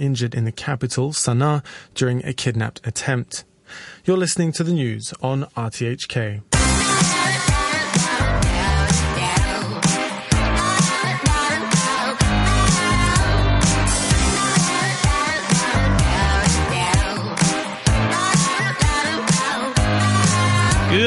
injured 0.00 0.34
in 0.34 0.44
the 0.44 0.52
capital, 0.52 1.12
Sana'a, 1.12 1.62
during 1.94 2.24
a 2.24 2.32
kidnapped 2.32 2.80
attempt. 2.84 3.44
You're 4.04 4.16
listening 4.16 4.52
to 4.52 4.64
the 4.64 4.72
news 4.72 5.14
on 5.22 5.44
RTHK. 5.56 6.49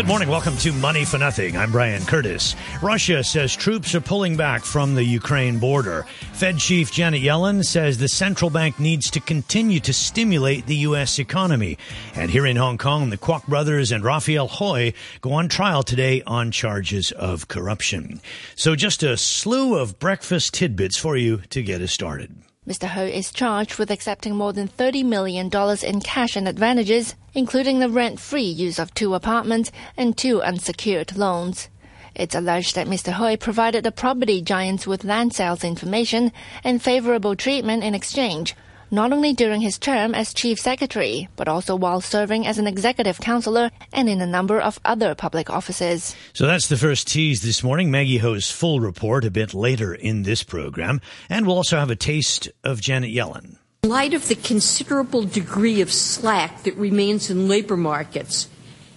Good 0.04 0.10
morning. 0.10 0.28
Welcome 0.28 0.58
to 0.58 0.74
Money 0.74 1.06
for 1.06 1.18
Nothing. 1.18 1.56
I'm 1.56 1.72
Brian 1.72 2.04
Curtis. 2.04 2.58
Russia 2.82 3.24
says 3.24 3.56
troops 3.56 3.96
are 3.96 4.02
pulling 4.02 4.36
back 4.36 4.66
from 4.66 4.96
the 4.96 5.04
Ukraine 5.06 5.60
border. 5.60 6.06
Fed 6.34 6.58
Chief 6.58 6.92
Janet 6.92 7.22
Yellen 7.22 7.64
says 7.64 7.98
the 7.98 8.10
central 8.10 8.50
bank 8.50 8.82
needs 8.82 9.10
to 9.12 9.22
continue 9.22 9.80
to 9.80 9.94
stimulate 9.94 10.66
the 10.66 10.76
U.S. 10.88 11.20
economy. 11.20 11.78
And 12.16 12.30
here 12.30 12.46
in 12.46 12.58
Hong 12.58 12.78
Kong, 12.78 13.12
the 13.12 13.18
Kwok 13.18 13.48
brothers 13.48 13.94
and 13.94 14.04
Raphael 14.04 14.50
Hui 14.50 14.92
go 15.22 15.32
on 15.32 15.48
trial 15.48 15.84
today 15.84 16.22
on 16.28 16.52
charges 16.52 17.14
of 17.14 17.48
corruption. 17.48 18.20
So 18.56 18.76
just 18.76 19.04
a 19.04 19.16
slew 19.16 19.78
of 19.78 20.00
breakfast 20.00 20.54
tidbits 20.54 20.98
for 20.98 21.16
you 21.16 21.44
to 21.52 21.64
get 21.64 21.80
us 21.80 21.94
started. 21.94 22.36
Mr. 22.68 22.88
Ho 22.88 23.04
is 23.04 23.32
charged 23.32 23.78
with 23.78 23.92
accepting 23.92 24.36
more 24.36 24.54
than 24.54 24.70
$30 24.70 25.04
million 25.04 25.50
in 25.84 26.00
cash 26.00 26.38
and 26.38 26.48
advantages, 26.48 27.14
including 27.34 27.80
the 27.80 27.90
rent-free 27.90 28.42
use 28.42 28.80
of 28.80 28.94
two 28.94 29.14
apartments 29.14 29.70
and 29.98 30.18
two 30.18 30.42
unsecured 30.42 31.18
loans. 31.18 31.68
It's 32.16 32.36
alleged 32.36 32.76
that 32.76 32.88
Mr. 32.88 33.14
Hui 33.14 33.36
provided 33.36 33.84
the 33.84 33.92
property 33.92 34.42
giants 34.42 34.88
with 34.88 35.04
land 35.04 35.34
sales 35.34 35.66
information 35.66 36.32
and 36.64 36.82
favorable 36.82 37.36
treatment 37.36 37.84
in 37.84 37.94
exchange, 37.94 38.56
not 38.94 39.12
only 39.12 39.34
during 39.34 39.60
his 39.60 39.80
term 39.80 40.14
as 40.14 40.36
chief 40.36 40.60
secretary, 40.60 41.28
but 41.36 41.48
also 41.48 41.76
while 41.76 42.00
serving 42.00 42.46
as 42.46 42.60
an 42.60 42.68
executive 42.68 43.20
counselor 43.20 43.72
and 43.92 44.08
in 44.08 44.22
a 44.22 44.28
number 44.28 44.62
of 44.62 44.80
other 44.86 45.16
public 45.16 45.50
offices. 45.50 46.16
So 46.34 46.46
that's 46.46 46.68
the 46.68 46.78
first 46.78 47.08
tease 47.08 47.42
this 47.42 47.64
morning. 47.64 47.90
Maggie 47.90 48.20
Ho's 48.20 48.52
full 48.52 48.80
report 48.80 49.26
a 49.26 49.32
bit 49.32 49.56
later 49.56 49.96
in 49.96 50.22
this 50.22 50.44
program. 50.44 51.02
And 51.28 51.48
we'll 51.48 51.56
also 51.56 51.80
have 51.80 51.90
a 51.90 51.96
taste 51.96 52.50
of 52.64 52.82
Janet 52.82 53.10
Yellen. 53.10 53.58
In 53.82 53.90
light 53.90 54.14
of 54.14 54.28
the 54.28 54.36
considerable 54.36 55.24
degree 55.24 55.82
of 55.82 55.92
slack 55.92 56.62
that 56.62 56.76
remains 56.78 57.32
in 57.32 57.48
labor 57.48 57.76
markets 57.76 58.48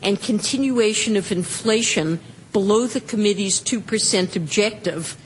and 0.03 0.21
continuation 0.21 1.17
of 1.17 1.33
inflation 1.33 2.21
below 2.53 2.87
the 2.87 3.01
committee's 3.01 3.63
2% 3.63 4.37
objective, 4.37 5.17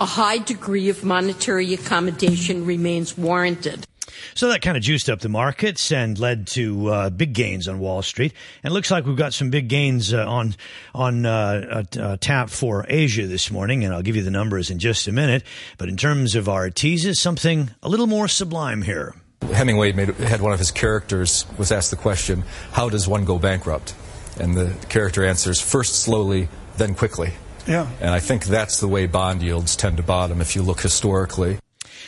a 0.00 0.06
high 0.06 0.38
degree 0.38 0.88
of 0.88 1.02
monetary 1.02 1.74
accommodation 1.74 2.64
remains 2.64 3.18
warranted. 3.18 3.84
So 4.34 4.48
that 4.48 4.62
kind 4.62 4.76
of 4.76 4.82
juiced 4.82 5.08
up 5.08 5.20
the 5.20 5.28
markets 5.28 5.92
and 5.92 6.18
led 6.18 6.46
to 6.48 6.88
uh, 6.88 7.10
big 7.10 7.32
gains 7.32 7.68
on 7.68 7.78
Wall 7.78 8.02
Street. 8.02 8.32
And 8.62 8.72
it 8.72 8.74
looks 8.74 8.90
like 8.90 9.06
we've 9.06 9.16
got 9.16 9.34
some 9.34 9.50
big 9.50 9.68
gains 9.68 10.12
uh, 10.12 10.26
on 10.26 10.54
on 10.94 11.26
uh, 11.26 11.84
uh, 11.98 12.16
tap 12.20 12.50
for 12.50 12.84
Asia 12.88 13.26
this 13.26 13.50
morning. 13.50 13.84
And 13.84 13.94
I'll 13.94 14.02
give 14.02 14.16
you 14.16 14.22
the 14.22 14.30
numbers 14.30 14.70
in 14.70 14.78
just 14.78 15.08
a 15.08 15.12
minute. 15.12 15.42
But 15.78 15.88
in 15.88 15.96
terms 15.96 16.34
of 16.34 16.48
our 16.48 16.70
teases, 16.70 17.20
something 17.20 17.70
a 17.82 17.88
little 17.88 18.06
more 18.06 18.28
sublime 18.28 18.82
here. 18.82 19.14
Hemingway 19.52 19.92
made, 19.92 20.08
had 20.16 20.40
one 20.40 20.52
of 20.52 20.58
his 20.58 20.70
characters 20.70 21.46
was 21.58 21.70
asked 21.70 21.90
the 21.90 21.96
question, 21.96 22.44
"How 22.72 22.88
does 22.88 23.06
one 23.06 23.24
go 23.24 23.38
bankrupt?" 23.38 23.94
And 24.40 24.56
the 24.56 24.72
character 24.88 25.24
answers, 25.24 25.60
first 25.60 25.96
slowly, 25.96 26.48
then 26.76 26.94
quickly." 26.94 27.34
Yeah. 27.66 27.88
And 28.00 28.10
I 28.10 28.20
think 28.20 28.44
that's 28.44 28.80
the 28.80 28.88
way 28.88 29.06
bond 29.06 29.42
yields 29.42 29.76
tend 29.76 29.96
to 29.96 30.02
bottom 30.02 30.40
if 30.40 30.54
you 30.54 30.62
look 30.62 30.80
historically. 30.80 31.58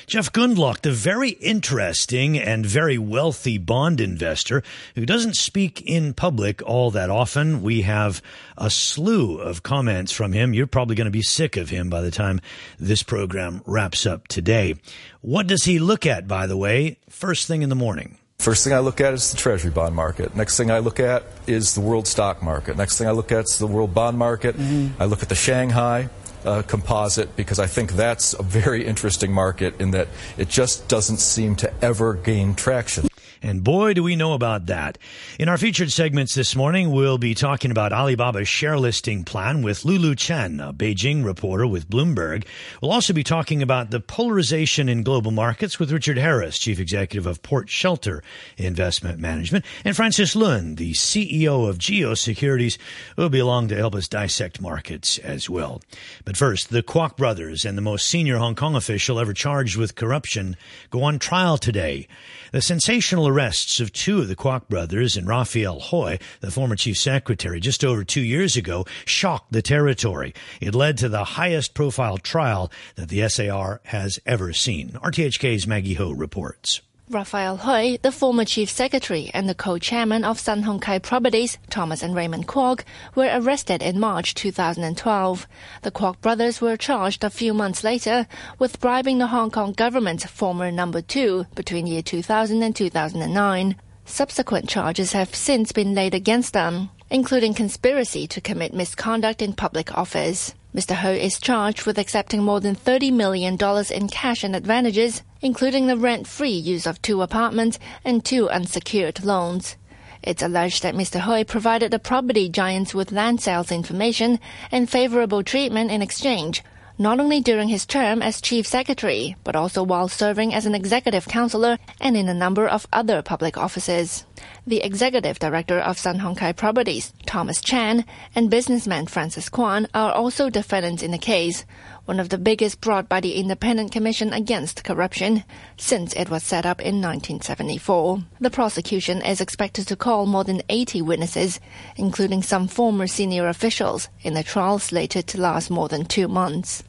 Jeff 0.07 0.31
Gundlach, 0.31 0.83
the 0.83 0.93
very 0.93 1.31
interesting 1.31 2.39
and 2.39 2.65
very 2.65 2.97
wealthy 2.97 3.59
bond 3.59 4.01
investor 4.01 4.63
who 4.95 5.05
doesn't 5.05 5.35
speak 5.35 5.83
in 5.83 6.15
public 6.15 6.63
all 6.63 6.93
that 6.93 7.11
often. 7.11 7.61
We 7.61 7.83
have 7.83 8.23
a 8.57 8.71
slew 8.71 9.39
of 9.39 9.65
comments 9.65 10.13
from 10.13 10.33
him. 10.33 10.55
You're 10.55 10.69
probably 10.69 10.95
going 10.95 11.07
to 11.07 11.11
be 11.11 11.23
sick 11.23 11.57
of 11.57 11.71
him 11.71 11.91
by 11.91 12.03
the 12.03 12.13
time 12.13 12.41
this 12.79 13.03
program 13.03 13.63
wraps 13.67 14.07
up 14.07 14.29
today. 14.29 14.77
What 15.23 15.49
does 15.49 15.65
he 15.65 15.81
look 15.81 16.07
at, 16.07 16.29
by 16.29 16.47
the 16.47 16.57
way, 16.57 16.99
first 17.11 17.49
thing 17.49 17.63
in 17.63 17.69
the 17.69 17.75
morning? 17.75 18.17
First 18.39 18.63
thing 18.63 18.75
I 18.75 18.79
look 18.79 19.01
at 19.01 19.13
is 19.13 19.33
the 19.33 19.37
treasury 19.37 19.73
bond 19.73 19.97
market. 19.97 20.37
Next 20.37 20.57
thing 20.57 20.71
I 20.71 20.79
look 20.79 21.01
at 21.01 21.25
is 21.49 21.75
the 21.75 21.81
world 21.81 22.07
stock 22.07 22.45
market. 22.45 22.77
Next 22.77 22.97
thing 22.97 23.09
I 23.09 23.11
look 23.11 23.33
at 23.33 23.47
is 23.47 23.59
the 23.59 23.67
world 23.67 23.93
bond 23.93 24.19
market. 24.19 24.57
Mm-hmm. 24.57 25.03
I 25.03 25.07
look 25.07 25.25
at 25.25 25.29
the 25.29 25.35
Shanghai 25.35 26.11
uh, 26.45 26.63
composite 26.63 27.35
because 27.37 27.59
I 27.59 27.67
think 27.67 27.93
that's 27.93 28.35
a 28.35 28.43
very 28.43 28.87
interesting 28.87 29.33
market 29.33 29.81
in 29.81 29.91
that 29.93 30.09
it 30.37 30.49
just 30.49 30.89
doesn't 30.89 31.19
seem 31.19 31.57
to 31.57 31.73
ever 31.83 32.15
gain 32.15 32.55
traction. 32.55 33.09
And 33.47 33.63
boy, 33.63 33.95
do 33.95 34.03
we 34.03 34.17
know 34.17 34.33
about 34.33 34.67
that. 34.67 34.99
In 35.39 35.49
our 35.49 35.57
featured 35.57 35.93
segments 35.93 36.35
this 36.35 36.57
morning, 36.57 36.91
we'll 36.91 37.17
be 37.17 37.33
talking 37.33 37.71
about 37.71 37.93
Alibaba's 37.93 38.49
share 38.49 38.77
listing 38.77 39.23
plan 39.23 39.63
with 39.63 39.85
Lulu 39.85 40.17
Chen, 40.17 40.59
a 40.59 40.73
Beijing 40.73 41.25
reporter 41.25 41.65
with 41.65 41.89
Bloomberg. 41.89 42.45
We'll 42.83 42.91
also 42.91 43.13
be 43.13 43.23
talking 43.23 43.63
about 43.63 43.93
the 43.93 44.01
polarization 44.01 44.89
in 44.89 45.05
global 45.05 45.31
markets 45.31 45.79
with 45.79 45.93
Richard 45.93 46.19
Harris, 46.19 46.59
chief 46.59 46.81
executive 46.81 47.25
of 47.25 47.45
Port 47.45 47.69
Shelter 47.71 48.21
Investment 48.57 49.21
Management, 49.21 49.65
and 49.85 49.95
Francis 49.95 50.35
Lun, 50.35 50.75
the 50.75 50.95
CEO 50.95 51.69
of 51.69 51.79
Geo 51.79 52.15
Securities, 52.15 52.79
will 53.17 53.29
be 53.29 53.39
along 53.39 53.69
to 53.69 53.77
help 53.77 53.95
us 53.95 54.09
dissect 54.09 54.61
markets 54.61 55.19
as 55.19 55.49
well. 55.49 55.81
But 56.25 56.37
first, 56.37 56.71
the 56.71 56.83
Kwok 56.83 57.17
brothers 57.17 57.65
and 57.65 57.79
the 57.79 57.83
most 57.83 58.09
senior 58.09 58.39
Hong 58.39 58.57
Kong 58.57 58.75
official 58.75 59.21
ever 59.21 59.33
charged 59.33 59.77
with 59.77 59.95
corruption 59.95 60.57
go 60.91 61.05
on 61.05 61.21
trial 61.21 61.59
today. 61.59 62.09
The 62.51 62.61
sensational 62.61 63.36
arrests 63.37 63.81
of 63.81 63.93
two 63.93 64.21
of 64.21 64.29
the 64.29 64.35
Kwok 64.35 64.67
brothers 64.67 65.15
and 65.15 65.29
Raphael 65.29 65.79
Hui, 65.79 66.17
the 66.41 66.51
former 66.51 66.75
chief 66.75 66.97
secretary, 66.97 67.61
just 67.61 67.85
over 67.85 68.03
two 68.03 68.23
years 68.23 68.57
ago, 68.57 68.87
shocked 69.05 69.53
the 69.53 69.61
territory. 69.61 70.33
It 70.59 70.75
led 70.75 70.97
to 70.99 71.11
the 71.11 71.25
highest 71.25 71.75
profile 71.75 72.17
trial 72.17 72.73
that 72.95 73.11
the 73.11 73.29
SAR 73.29 73.83
has 73.85 74.19
ever 74.25 74.55
seen. 74.55 74.93
RTHK's 75.03 75.67
Maggie 75.67 75.95
Ho 75.95 76.13
reports. 76.13 76.81
Raphael 77.09 77.59
Hui, 77.59 77.99
the 78.03 78.11
former 78.11 78.45
chief 78.45 78.69
secretary 78.69 79.31
and 79.33 79.49
the 79.49 79.55
co-chairman 79.55 80.25
of 80.25 80.41
Sun 80.41 80.65
Hung 80.65 80.81
Kai 80.81 80.99
Properties, 80.99 81.57
Thomas 81.71 82.03
and 82.03 82.17
Raymond 82.17 82.49
Kwok, 82.49 82.83
were 83.15 83.31
arrested 83.33 83.81
in 83.81 84.01
March 84.01 84.35
2012. 84.35 85.47
The 85.83 85.93
Kwok 85.93 86.21
brothers 86.21 86.61
were 86.61 86.77
charged 86.77 87.23
a 87.23 87.31
few 87.31 87.55
months 87.55 87.85
later 87.85 88.27
with 88.59 88.81
bribing 88.81 89.19
the 89.19 89.29
Hong 89.29 89.53
Kong 89.53 89.73
government's 89.73 90.27
former 90.27 90.73
number 90.73 91.01
two 91.01 91.47
between 91.55 91.85
the 91.85 91.93
year 91.93 92.03
2000 92.03 92.61
and 92.61 92.75
2009. 92.75 93.77
Subsequent 94.05 94.69
charges 94.69 95.13
have 95.13 95.33
since 95.33 95.71
been 95.71 95.95
laid 95.95 96.13
against 96.13 96.55
them, 96.55 96.91
including 97.09 97.55
conspiracy 97.55 98.27
to 98.27 98.41
commit 98.41 98.75
misconduct 98.75 99.43
in 99.43 99.53
public 99.53 99.97
office. 99.97 100.55
Mr. 100.75 100.95
Ho 100.97 101.11
is 101.11 101.39
charged 101.39 101.87
with 101.87 101.99
accepting 101.99 102.43
more 102.43 102.61
than 102.61 102.77
$30 102.77 103.13
million 103.13 103.57
in 103.91 104.09
cash 104.09 104.45
and 104.45 104.55
advantages, 104.55 105.23
including 105.47 105.87
the 105.87 105.97
rent-free 105.97 106.51
use 106.51 106.89
of 106.89 107.01
two 107.01 107.23
apartments 107.23 107.79
and 108.05 108.25
two 108.25 108.51
unsecured 108.51 109.25
loans. 109.25 109.77
It's 110.21 110.43
alleged 110.43 110.83
that 110.83 110.97
Mr. 110.97 111.21
Hui 111.21 111.45
provided 111.45 111.93
the 111.93 112.01
property 112.01 112.49
giants 112.49 112.93
with 112.93 113.13
land 113.13 113.41
sales 113.41 113.71
information 113.71 114.41
and 114.73 114.91
favorable 114.91 115.45
treatment 115.45 115.93
in 115.93 116.03
exchange, 116.03 116.65
not 116.99 117.21
only 117.21 117.41
during 117.41 117.69
his 117.69 117.87
term 117.87 118.23
as 118.23 118.41
chief 118.41 118.67
secretary, 118.67 119.37
but 119.45 119.55
also 119.55 119.85
while 119.85 120.09
serving 120.09 120.53
as 120.53 120.67
an 120.67 120.75
executive 120.75 121.29
counselor 121.29 121.79
and 122.01 122.17
in 122.17 122.29
a 122.29 122.35
number 122.35 122.67
of 122.67 122.89
other 122.93 123.23
public 123.23 123.57
offices. 123.57 124.27
The 124.69 124.83
executive 124.83 125.39
director 125.39 125.79
of 125.79 125.97
Sun 125.97 126.19
Hung 126.19 126.35
Kai 126.35 126.51
Properties, 126.51 127.13
Thomas 127.25 127.61
Chan, 127.61 128.05
and 128.35 128.51
businessman 128.51 129.07
Francis 129.07 129.49
Kwan 129.49 129.87
are 129.95 130.11
also 130.11 130.51
defendants 130.51 131.05
in 131.05 131.13
the 131.13 131.19
case, 131.19 131.65
one 132.05 132.19
of 132.19 132.31
the 132.31 132.37
biggest 132.37 132.81
brought 132.81 133.09
by 133.09 133.21
the 133.21 133.35
Independent 133.35 133.93
Commission 133.93 134.33
Against 134.33 134.83
Corruption 134.83 135.45
since 135.77 136.15
it 136.15 136.31
was 136.31 136.43
set 136.43 136.67
up 136.67 136.81
in 136.81 137.01
1974. 137.01 138.25
The 138.41 138.51
prosecution 138.51 139.23
is 139.23 139.41
expected 139.41 139.87
to 139.87 139.95
call 139.95 140.27
more 140.27 140.43
than 140.43 140.63
80 140.69 141.01
witnesses, 141.01 141.61
including 141.95 142.43
some 142.43 142.67
former 142.67 143.07
senior 143.07 143.47
officials, 143.47 144.09
in 144.23 144.35
the 144.35 144.43
trial 144.43 144.81
slated 144.81 145.29
to 145.29 145.41
last 145.41 145.71
more 145.71 145.87
than 145.87 146.07
two 146.07 146.27
months. 146.27 146.83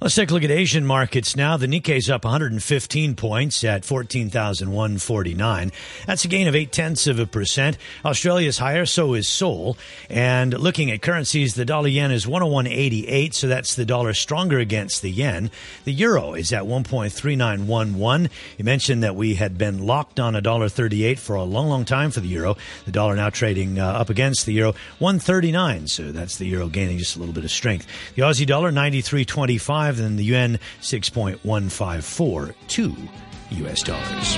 Let's 0.00 0.14
take 0.16 0.30
a 0.30 0.34
look 0.34 0.42
at 0.42 0.50
Asian 0.50 0.84
markets 0.84 1.36
now. 1.36 1.56
The 1.56 1.66
Nikkei's 1.66 2.10
up 2.10 2.24
115 2.24 3.14
points 3.14 3.64
at 3.64 3.84
14,149. 3.84 5.72
That's 6.06 6.24
a 6.24 6.28
gain 6.28 6.48
of 6.48 6.54
eight 6.54 6.72
tenths 6.72 7.06
of 7.06 7.18
a 7.18 7.26
percent. 7.26 7.78
Australia's 8.04 8.58
higher, 8.58 8.86
so 8.86 9.14
is 9.14 9.28
Seoul. 9.28 9.78
And 10.10 10.52
looking 10.52 10.90
at 10.90 11.00
currencies, 11.00 11.54
the 11.54 11.64
dollar 11.64 11.88
yen 11.88 12.10
is 12.10 12.26
101.88, 12.26 13.34
so 13.34 13.46
that's 13.46 13.76
the 13.76 13.86
dollar 13.86 14.12
stronger 14.14 14.58
against 14.58 15.00
the 15.00 15.10
yen. 15.10 15.50
The 15.84 15.92
euro 15.92 16.34
is 16.34 16.52
at 16.52 16.64
1.3911. 16.64 18.30
You 18.58 18.64
mentioned 18.64 19.02
that 19.04 19.16
we 19.16 19.36
had 19.36 19.56
been 19.56 19.86
locked 19.86 20.20
on 20.20 20.34
a 20.34 20.42
dollar 20.42 20.68
38 20.68 21.18
for 21.18 21.36
a 21.36 21.44
long, 21.44 21.68
long 21.68 21.84
time 21.84 22.10
for 22.10 22.20
the 22.20 22.28
euro. 22.28 22.56
The 22.84 22.92
dollar 22.92 23.16
now 23.16 23.30
trading 23.30 23.78
uh, 23.78 23.86
up 23.86 24.10
against 24.10 24.44
the 24.44 24.52
euro 24.52 24.74
139, 24.98 25.86
so 25.86 26.12
that's 26.12 26.36
the 26.36 26.46
euro 26.46 26.68
gaining 26.68 26.98
just 26.98 27.16
a 27.16 27.20
little 27.20 27.34
bit 27.34 27.44
of 27.44 27.50
strength. 27.50 27.86
The 28.16 28.22
Aussie 28.22 28.46
dollar 28.46 28.70
93.25 28.70 29.63
6.5, 29.64 29.96
than 29.96 30.16
the 30.16 30.24
yuan 30.24 30.58
6.1542 30.80 33.08
US 33.50 33.82
dollars. 33.82 34.36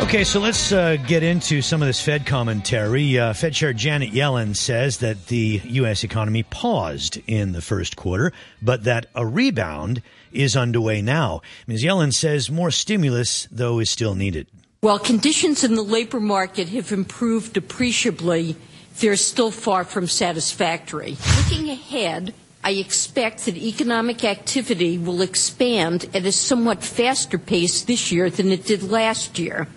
Okay, 0.00 0.22
so 0.24 0.40
let's 0.40 0.72
uh, 0.72 0.96
get 1.06 1.22
into 1.22 1.60
some 1.60 1.82
of 1.82 1.88
this 1.88 2.00
Fed 2.00 2.24
commentary. 2.24 3.18
Uh, 3.18 3.32
Fed 3.32 3.52
Chair 3.52 3.72
Janet 3.72 4.12
Yellen 4.12 4.54
says 4.56 4.98
that 4.98 5.26
the 5.26 5.60
U.S. 5.64 6.04
economy 6.04 6.44
paused 6.44 7.18
in 7.26 7.50
the 7.52 7.60
first 7.60 7.96
quarter, 7.96 8.32
but 8.62 8.84
that 8.84 9.06
a 9.14 9.26
rebound 9.26 10.00
is 10.32 10.56
underway 10.56 11.02
now. 11.02 11.42
Ms. 11.66 11.84
Yellen 11.84 12.12
says 12.12 12.48
more 12.48 12.70
stimulus, 12.70 13.48
though, 13.50 13.80
is 13.80 13.90
still 13.90 14.14
needed. 14.14 14.46
While 14.80 15.00
conditions 15.00 15.64
in 15.64 15.74
the 15.74 15.82
labor 15.82 16.20
market 16.20 16.68
have 16.68 16.92
improved 16.92 17.56
appreciably, 17.56 18.54
they're 19.00 19.16
still 19.16 19.50
far 19.50 19.84
from 19.84 20.06
satisfactory. 20.06 21.16
Looking 21.36 21.70
ahead, 21.70 22.34
I 22.62 22.72
expect 22.72 23.44
that 23.46 23.56
economic 23.56 24.24
activity 24.24 24.98
will 24.98 25.22
expand 25.22 26.08
at 26.12 26.24
a 26.26 26.32
somewhat 26.32 26.82
faster 26.82 27.38
pace 27.38 27.82
this 27.82 28.10
year 28.10 28.30
than 28.30 28.50
it 28.50 28.64
did 28.64 28.82
last 28.82 29.38
year 29.38 29.68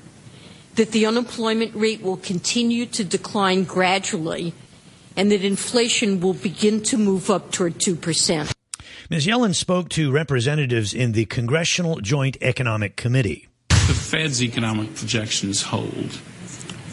that 0.76 0.92
the 0.92 1.06
unemployment 1.06 1.76
rate 1.76 2.02
will 2.02 2.18
continue 2.18 2.86
to 2.88 3.04
decline 3.04 3.64
gradually 3.64 4.54
and 5.16 5.32
that 5.32 5.44
inflation 5.44 6.20
will 6.20 6.34
begin 6.34 6.82
to 6.82 6.98
move 6.98 7.30
up 7.30 7.52
toward 7.52 7.76
2%. 7.76 8.54
Ms. 9.10 9.28
Yellen 9.28 9.54
spoke 9.54 9.90
to 9.90 10.12
representatives 10.12 10.94
in 10.94 11.12
the 11.12 11.26
Congressional 11.26 12.00
Joint 12.00 12.38
Economic 12.42 12.96
Committee. 12.96 13.48
The 13.70 13.94
Fed's 13.94 14.42
economic 14.42 14.96
projections 14.96 15.64
hold. 15.64 16.20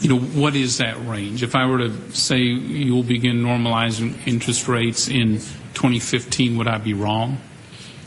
You 0.01 0.09
know, 0.09 0.19
what 0.19 0.55
is 0.55 0.77
that 0.77 1.05
range? 1.05 1.43
If 1.43 1.55
I 1.55 1.65
were 1.65 1.79
to 1.79 2.11
say 2.11 2.39
you'll 2.39 3.03
begin 3.03 3.43
normalizing 3.43 4.15
interest 4.25 4.67
rates 4.67 5.07
in 5.07 5.39
2015, 5.73 6.57
would 6.57 6.67
I 6.67 6.77
be 6.77 6.93
wrong? 6.93 7.37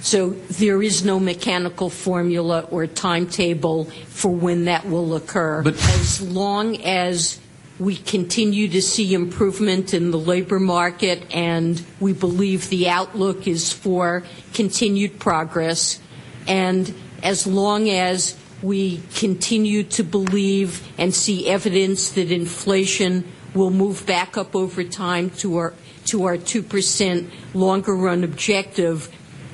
So 0.00 0.31
there 0.31 0.83
is 0.83 1.05
no 1.05 1.21
mechanical 1.21 1.89
formula 1.89 2.67
or 2.71 2.87
timetable 2.87 3.85
for 3.85 4.31
when 4.31 4.65
that 4.65 4.89
will 4.89 5.15
occur. 5.15 5.62
But 5.62 5.75
as 5.75 6.21
long 6.21 6.83
as 6.83 7.39
we 7.79 7.97
continue 7.97 8.69
to 8.69 8.83
see 8.83 9.15
improvement 9.15 9.94
in 9.94 10.11
the 10.11 10.19
labor 10.19 10.61
market 10.61 11.25
and 11.35 11.83
we 12.00 12.12
believe 12.12 12.69
the 12.69 12.89
outlook 12.89 13.47
is 13.47 13.73
for 13.73 14.23
continued 14.55 15.19
progress 15.19 16.00
and 16.47 16.94
as 17.23 17.47
long 17.47 17.89
as 17.89 18.37
we 18.62 19.03
continue 19.14 19.82
to 19.82 20.03
believe 20.03 20.87
and 20.97 21.12
see 21.12 21.49
evidence 21.49 22.11
that 22.12 22.31
inflation 22.31 23.31
will 23.55 23.70
move 23.70 24.06
back 24.06 24.37
up 24.37 24.55
over 24.55 24.85
time 24.85 25.31
to 25.31 25.56
our 25.56 25.75
to 26.05 26.25
our 26.25 26.37
2% 26.37 27.31
longer 27.55 27.94
run 27.94 28.25
objective 28.25 29.09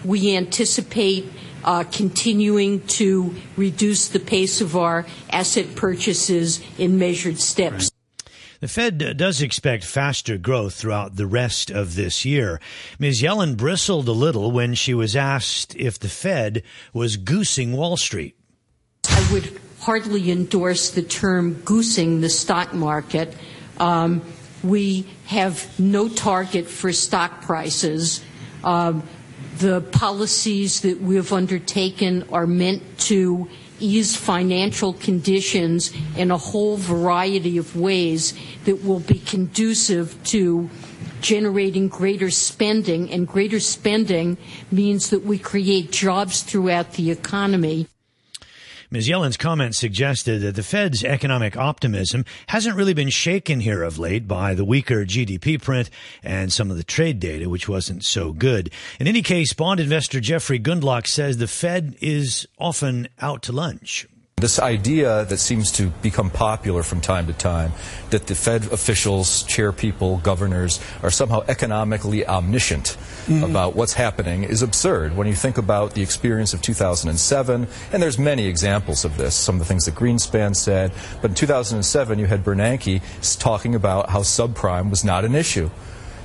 we 0.04 0.36
anticipate 0.36 1.30
uh, 1.64 1.84
continuing 1.84 2.80
to 2.86 3.34
reduce 3.56 4.08
the 4.08 4.20
pace 4.20 4.60
of 4.60 4.76
our 4.76 5.06
asset 5.30 5.74
purchases 5.74 6.62
in 6.78 6.98
measured 6.98 7.38
steps. 7.38 7.90
The 8.60 8.68
Fed 8.68 9.16
does 9.16 9.40
expect 9.40 9.84
faster 9.84 10.36
growth 10.36 10.74
throughout 10.74 11.16
the 11.16 11.26
rest 11.26 11.70
of 11.70 11.94
this 11.94 12.24
year. 12.24 12.60
Ms. 12.98 13.22
Yellen 13.22 13.56
bristled 13.56 14.08
a 14.08 14.12
little 14.12 14.50
when 14.50 14.74
she 14.74 14.94
was 14.94 15.14
asked 15.14 15.76
if 15.76 15.98
the 15.98 16.08
Fed 16.08 16.62
was 16.92 17.16
goosing 17.16 17.76
Wall 17.76 17.96
Street. 17.96 18.37
Would 19.32 19.60
hardly 19.80 20.30
endorse 20.30 20.90
the 20.90 21.02
term 21.02 21.54
goosing 21.64 22.20
the 22.20 22.28
stock 22.28 22.72
market. 22.72 23.34
Um, 23.78 24.22
we 24.62 25.06
have 25.26 25.78
no 25.78 26.08
target 26.08 26.66
for 26.66 26.92
stock 26.92 27.42
prices. 27.42 28.24
Um, 28.64 29.02
the 29.58 29.80
policies 29.80 30.80
that 30.80 31.00
we 31.00 31.16
have 31.16 31.32
undertaken 31.32 32.24
are 32.32 32.46
meant 32.46 32.82
to 33.00 33.48
ease 33.80 34.16
financial 34.16 34.92
conditions 34.94 35.92
in 36.16 36.30
a 36.30 36.36
whole 36.38 36.76
variety 36.76 37.58
of 37.58 37.76
ways 37.76 38.34
that 38.64 38.84
will 38.84 39.00
be 39.00 39.18
conducive 39.18 40.16
to 40.24 40.68
generating 41.20 41.88
greater 41.88 42.30
spending, 42.30 43.10
and 43.10 43.26
greater 43.26 43.60
spending 43.60 44.36
means 44.70 45.10
that 45.10 45.24
we 45.24 45.38
create 45.38 45.90
jobs 45.90 46.42
throughout 46.42 46.92
the 46.92 47.10
economy. 47.10 47.86
Ms. 48.90 49.06
Yellen's 49.06 49.36
comments 49.36 49.78
suggested 49.78 50.40
that 50.40 50.54
the 50.54 50.62
Fed's 50.62 51.04
economic 51.04 51.58
optimism 51.58 52.24
hasn't 52.46 52.74
really 52.74 52.94
been 52.94 53.10
shaken 53.10 53.60
here 53.60 53.82
of 53.82 53.98
late 53.98 54.26
by 54.26 54.54
the 54.54 54.64
weaker 54.64 55.04
GDP 55.04 55.60
print 55.60 55.90
and 56.22 56.50
some 56.50 56.70
of 56.70 56.78
the 56.78 56.84
trade 56.84 57.20
data, 57.20 57.50
which 57.50 57.68
wasn't 57.68 58.02
so 58.02 58.32
good. 58.32 58.70
In 58.98 59.06
any 59.06 59.20
case, 59.20 59.52
bond 59.52 59.78
investor 59.78 60.20
Jeffrey 60.20 60.58
Gundlach 60.58 61.06
says 61.06 61.36
the 61.36 61.46
Fed 61.46 61.96
is 62.00 62.48
often 62.58 63.08
out 63.20 63.42
to 63.42 63.52
lunch. 63.52 64.06
This 64.40 64.60
idea 64.60 65.24
that 65.24 65.38
seems 65.38 65.72
to 65.72 65.88
become 66.00 66.30
popular 66.30 66.84
from 66.84 67.00
time 67.00 67.26
to 67.26 67.32
time 67.32 67.72
that 68.10 68.28
the 68.28 68.36
Fed 68.36 68.66
officials, 68.72 69.42
chair 69.42 69.72
people, 69.72 70.18
governors 70.18 70.80
are 71.02 71.10
somehow 71.10 71.42
economically 71.48 72.24
omniscient 72.26 72.96
mm-hmm. 73.26 73.42
about 73.42 73.74
what's 73.74 73.94
happening 73.94 74.44
is 74.44 74.62
absurd. 74.62 75.16
When 75.16 75.26
you 75.26 75.34
think 75.34 75.58
about 75.58 75.94
the 75.94 76.02
experience 76.02 76.54
of 76.54 76.62
2007, 76.62 77.66
and 77.92 78.02
there's 78.02 78.18
many 78.18 78.46
examples 78.46 79.04
of 79.04 79.16
this, 79.16 79.34
some 79.34 79.56
of 79.56 79.58
the 79.58 79.64
things 79.64 79.86
that 79.86 79.96
Greenspan 79.96 80.54
said, 80.54 80.92
but 81.20 81.32
in 81.32 81.34
2007 81.34 82.18
you 82.18 82.26
had 82.26 82.44
Bernanke 82.44 83.02
talking 83.38 83.74
about 83.74 84.10
how 84.10 84.20
subprime 84.20 84.88
was 84.88 85.04
not 85.04 85.24
an 85.24 85.34
issue. 85.34 85.68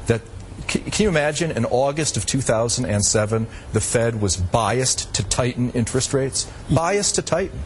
That 0.06 0.22
can 0.68 1.04
you 1.04 1.10
imagine 1.10 1.52
in 1.52 1.66
August 1.66 2.16
of 2.16 2.26
2007 2.26 3.48
the 3.74 3.82
Fed 3.82 4.22
was 4.22 4.38
biased 4.38 5.14
to 5.16 5.24
tighten 5.24 5.72
interest 5.72 6.14
rates? 6.14 6.50
Biased 6.70 7.16
to 7.16 7.22
tighten 7.22 7.60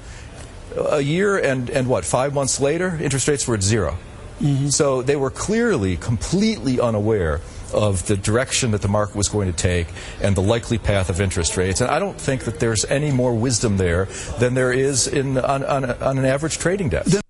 a 0.78 1.02
year 1.02 1.38
and, 1.38 1.70
and 1.70 1.88
what, 1.88 2.06
five 2.06 2.34
months 2.34 2.60
later, 2.60 2.98
interest 3.02 3.28
rates 3.28 3.48
were 3.48 3.56
at 3.56 3.64
0 3.64 3.98
mm-hmm. 4.40 4.70
So 4.70 5.02
they 5.02 5.16
were 5.16 5.30
clearly 5.30 5.98
completely 5.98 6.80
unaware 6.80 7.42
of 7.74 8.06
the 8.08 8.16
direction 8.16 8.72
that 8.72 8.82
the 8.82 8.88
market 8.88 9.16
was 9.16 9.28
going 9.28 9.52
to 9.52 9.58
take 9.58 9.88
and 10.22 10.36
the 10.36 10.42
likely 10.42 10.78
path 10.78 11.10
of 11.10 11.20
interest 11.20 11.58
rates. 11.58 11.82
And 11.82 11.92
I 11.92 12.00
don't 12.00 12.20
think 12.20 12.46
that 12.46 12.60
there's 12.60 12.86
any 12.86 13.12
more 13.12 13.34
wisdom 13.34 13.78
there 13.78 14.06
than 14.40 14.54
there 14.54 14.72
is 14.72 15.08
in, 15.08 15.38
on, 15.38 15.64
on, 15.64 15.86
on 15.86 16.18
an 16.18 16.26
average 16.26 16.58
trading 16.58 16.90
desk. 16.90 17.22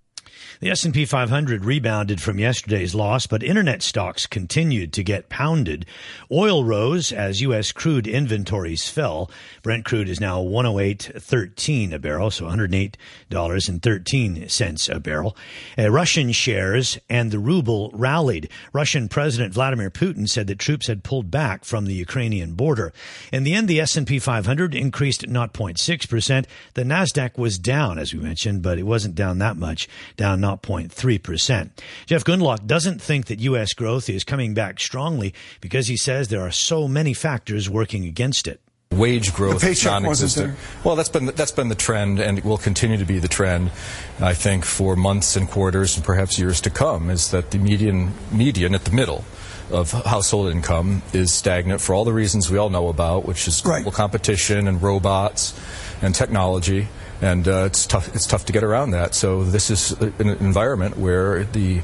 The 0.59 0.71
S&P 0.71 1.05
500 1.05 1.65
rebounded 1.65 2.19
from 2.19 2.39
yesterday's 2.39 2.95
loss, 2.95 3.27
but 3.27 3.43
internet 3.43 3.83
stocks 3.83 4.25
continued 4.25 4.91
to 4.93 5.03
get 5.03 5.29
pounded. 5.29 5.85
Oil 6.31 6.63
rose 6.63 7.11
as 7.11 7.41
U.S. 7.41 7.71
crude 7.71 8.07
inventories 8.07 8.89
fell. 8.89 9.29
Brent 9.61 9.85
crude 9.85 10.09
is 10.09 10.19
now 10.19 10.41
108.13 10.41 11.93
a 11.93 11.99
barrel, 11.99 12.31
so 12.31 12.45
$108.13 12.45 14.95
a 14.95 14.99
barrel. 14.99 15.37
Uh, 15.77 15.91
Russian 15.91 16.31
shares 16.31 16.97
and 17.07 17.29
the 17.29 17.37
ruble 17.37 17.91
rallied. 17.93 18.49
Russian 18.73 19.09
President 19.09 19.53
Vladimir 19.53 19.91
Putin 19.91 20.27
said 20.27 20.47
that 20.47 20.57
troops 20.57 20.87
had 20.87 21.03
pulled 21.03 21.29
back 21.29 21.65
from 21.65 21.85
the 21.85 21.93
Ukrainian 21.93 22.53
border. 22.53 22.91
In 23.31 23.43
the 23.43 23.53
end, 23.53 23.67
the 23.67 23.79
S&P 23.79 24.17
500 24.17 24.73
increased 24.73 25.21
0.6%. 25.21 26.45
The 26.73 26.83
Nasdaq 26.83 27.37
was 27.37 27.59
down, 27.59 27.99
as 27.99 28.11
we 28.11 28.19
mentioned, 28.19 28.63
but 28.63 28.79
it 28.79 28.83
wasn't 28.83 29.13
down 29.13 29.37
that 29.37 29.55
much, 29.55 29.87
down 30.15 30.46
0.3%. 30.55 31.69
Jeff 32.05 32.23
Gundlach 32.23 32.65
doesn't 32.65 33.01
think 33.01 33.25
that 33.27 33.39
U.S. 33.39 33.73
growth 33.73 34.09
is 34.09 34.23
coming 34.23 34.53
back 34.53 34.79
strongly 34.79 35.33
because 35.61 35.87
he 35.87 35.97
says 35.97 36.27
there 36.27 36.41
are 36.41 36.51
so 36.51 36.87
many 36.87 37.13
factors 37.13 37.69
working 37.69 38.05
against 38.05 38.47
it 38.47 38.61
wage 38.91 39.33
growth 39.33 39.59
the 39.59 39.67
paycheck 39.67 39.91
non-existent. 39.91 40.57
Well, 40.83 40.95
that's 40.95 41.09
been 41.09 41.25
that's 41.25 41.51
been 41.51 41.69
the 41.69 41.75
trend, 41.75 42.19
and 42.19 42.43
will 42.43 42.57
continue 42.57 42.97
to 42.97 43.05
be 43.05 43.19
the 43.19 43.27
trend. 43.27 43.71
I 44.19 44.33
think 44.33 44.65
for 44.65 44.95
months 44.95 45.35
and 45.35 45.49
quarters, 45.49 45.95
and 45.95 46.05
perhaps 46.05 46.39
years 46.39 46.61
to 46.61 46.69
come, 46.69 47.09
is 47.09 47.31
that 47.31 47.51
the 47.51 47.57
median 47.57 48.13
median 48.31 48.75
at 48.75 48.85
the 48.85 48.91
middle 48.91 49.23
of 49.71 49.91
household 49.91 50.51
income 50.51 51.01
is 51.11 51.33
stagnant 51.33 51.81
for 51.81 51.93
all 51.93 52.05
the 52.05 52.13
reasons 52.13 52.49
we 52.49 52.57
all 52.57 52.69
know 52.69 52.87
about, 52.87 53.25
which 53.25 53.47
is 53.47 53.61
global 53.61 53.83
right. 53.85 53.93
competition 53.93 54.67
and 54.67 54.81
robots 54.81 55.59
and 56.01 56.15
technology 56.15 56.87
and 57.21 57.47
uh, 57.47 57.65
it's 57.65 57.85
tough. 57.85 58.13
It's 58.15 58.27
tough 58.27 58.45
to 58.45 58.53
get 58.53 58.63
around 58.63 58.91
that. 58.91 59.15
So 59.15 59.43
this 59.43 59.69
is 59.69 59.91
an 59.91 60.29
environment 60.29 60.97
where 60.97 61.43
the 61.45 61.81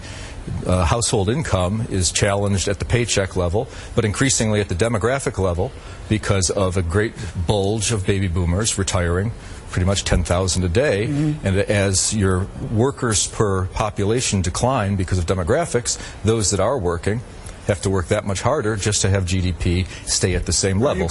uh, 0.66 0.86
household 0.86 1.30
income 1.30 1.88
is 1.90 2.12
challenged 2.12 2.68
at 2.68 2.80
the 2.80 2.86
paycheck 2.86 3.36
level, 3.36 3.68
but 3.96 4.06
increasingly 4.06 4.60
at 4.60 4.70
the 4.70 4.76
demographic 4.76 5.38
level 5.38 5.72
because 6.10 6.50
of 6.50 6.78
a 6.78 6.82
great 6.82 7.14
bulge 7.48 7.92
of 7.92 8.06
baby 8.06 8.28
boomers 8.28 8.78
retiring, 8.78 9.32
pretty 9.72 9.86
much 9.86 10.04
10,000 10.04 10.64
a 10.64 10.70
day. 10.70 11.08
Mm-hmm. 11.08 11.48
And 11.48 11.58
as 11.58 12.16
your 12.16 12.48
workers 12.72 13.28
per 13.28 13.66
population 13.68 14.42
decline 14.42 14.96
because 14.96 15.18
of 15.18 15.26
demographics, 15.26 15.98
those 16.24 16.52
that 16.52 16.60
are 16.60 16.78
working 16.78 17.22
have 17.68 17.82
to 17.82 17.90
work 17.90 18.08
that 18.10 18.26
much 18.26 18.42
harder 18.42 18.76
just 18.76 19.02
to 19.02 19.10
have 19.10 19.24
GDP 19.24 19.88
stay 20.08 20.36
at 20.36 20.46
the 20.46 20.54
same 20.54 20.80
level. 20.80 21.08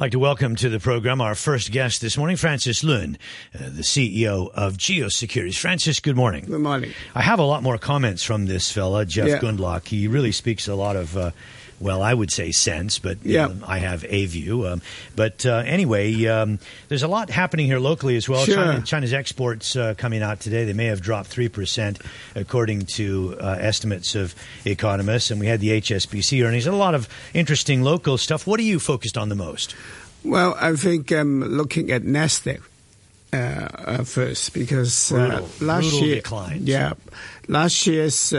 I'd 0.00 0.04
like 0.04 0.12
to 0.12 0.18
welcome 0.18 0.56
to 0.56 0.70
the 0.70 0.80
program 0.80 1.20
our 1.20 1.34
first 1.34 1.72
guest 1.72 2.00
this 2.00 2.16
morning, 2.16 2.38
Francis 2.38 2.82
Lun, 2.82 3.18
uh, 3.54 3.58
the 3.64 3.82
CEO 3.82 4.50
of 4.54 4.78
Geo 4.78 5.10
Securities. 5.10 5.58
Francis, 5.58 6.00
good 6.00 6.16
morning. 6.16 6.46
Good 6.46 6.62
morning. 6.62 6.92
I 7.14 7.20
have 7.20 7.38
a 7.38 7.44
lot 7.44 7.62
more 7.62 7.76
comments 7.76 8.22
from 8.22 8.46
this 8.46 8.72
fella, 8.72 9.04
Jeff 9.04 9.28
yeah. 9.28 9.38
Gundlach. 9.40 9.86
He 9.86 10.08
really 10.08 10.32
speaks 10.32 10.66
a 10.68 10.74
lot 10.74 10.96
of 10.96 11.18
uh, 11.18 11.32
well, 11.80 12.02
I 12.02 12.12
would 12.14 12.30
say 12.30 12.52
sense, 12.52 12.98
but 12.98 13.18
Yeah. 13.24 13.46
um, 13.46 13.64
I 13.66 13.78
have 13.78 14.04
a 14.08 14.26
view. 14.26 14.66
Um, 14.66 14.82
but 15.16 15.44
uh, 15.46 15.62
anyway, 15.66 16.26
um, 16.26 16.58
there's 16.88 17.02
a 17.02 17.08
lot 17.08 17.30
happening 17.30 17.66
here 17.66 17.78
locally 17.80 18.16
as 18.16 18.28
well. 18.28 18.44
Sure. 18.44 18.54
China, 18.54 18.82
China's 18.82 19.12
exports 19.14 19.74
uh, 19.76 19.94
coming 19.96 20.22
out 20.22 20.40
today, 20.40 20.64
they 20.64 20.74
may 20.74 20.86
have 20.86 21.00
dropped 21.00 21.30
3%, 21.34 22.00
according 22.36 22.82
to 22.96 23.36
uh, 23.40 23.56
estimates 23.58 24.14
of 24.14 24.34
economists. 24.66 25.30
And 25.30 25.40
we 25.40 25.46
had 25.46 25.60
the 25.60 25.80
HSBC 25.80 26.44
earnings. 26.46 26.66
A 26.66 26.72
lot 26.72 26.94
of 26.94 27.08
interesting 27.34 27.82
local 27.82 28.18
stuff. 28.18 28.46
What 28.46 28.60
are 28.60 28.64
you 28.64 28.78
focused 28.78 29.16
on 29.16 29.28
the 29.30 29.34
most? 29.34 29.74
Well, 30.22 30.54
I 30.60 30.76
think 30.76 31.10
I'm 31.12 31.40
looking 31.42 31.90
at 31.90 32.02
Nasdaq 32.02 32.60
uh, 33.32 33.36
uh, 33.36 34.04
first 34.04 34.52
because 34.52 35.10
uh, 35.12 35.16
Brutal, 35.16 35.66
last 35.66 35.82
brutal 35.90 36.00
year, 36.08 36.14
declines. 36.16 36.68
yeah, 36.68 36.92
last 37.48 37.86
year's 37.86 38.34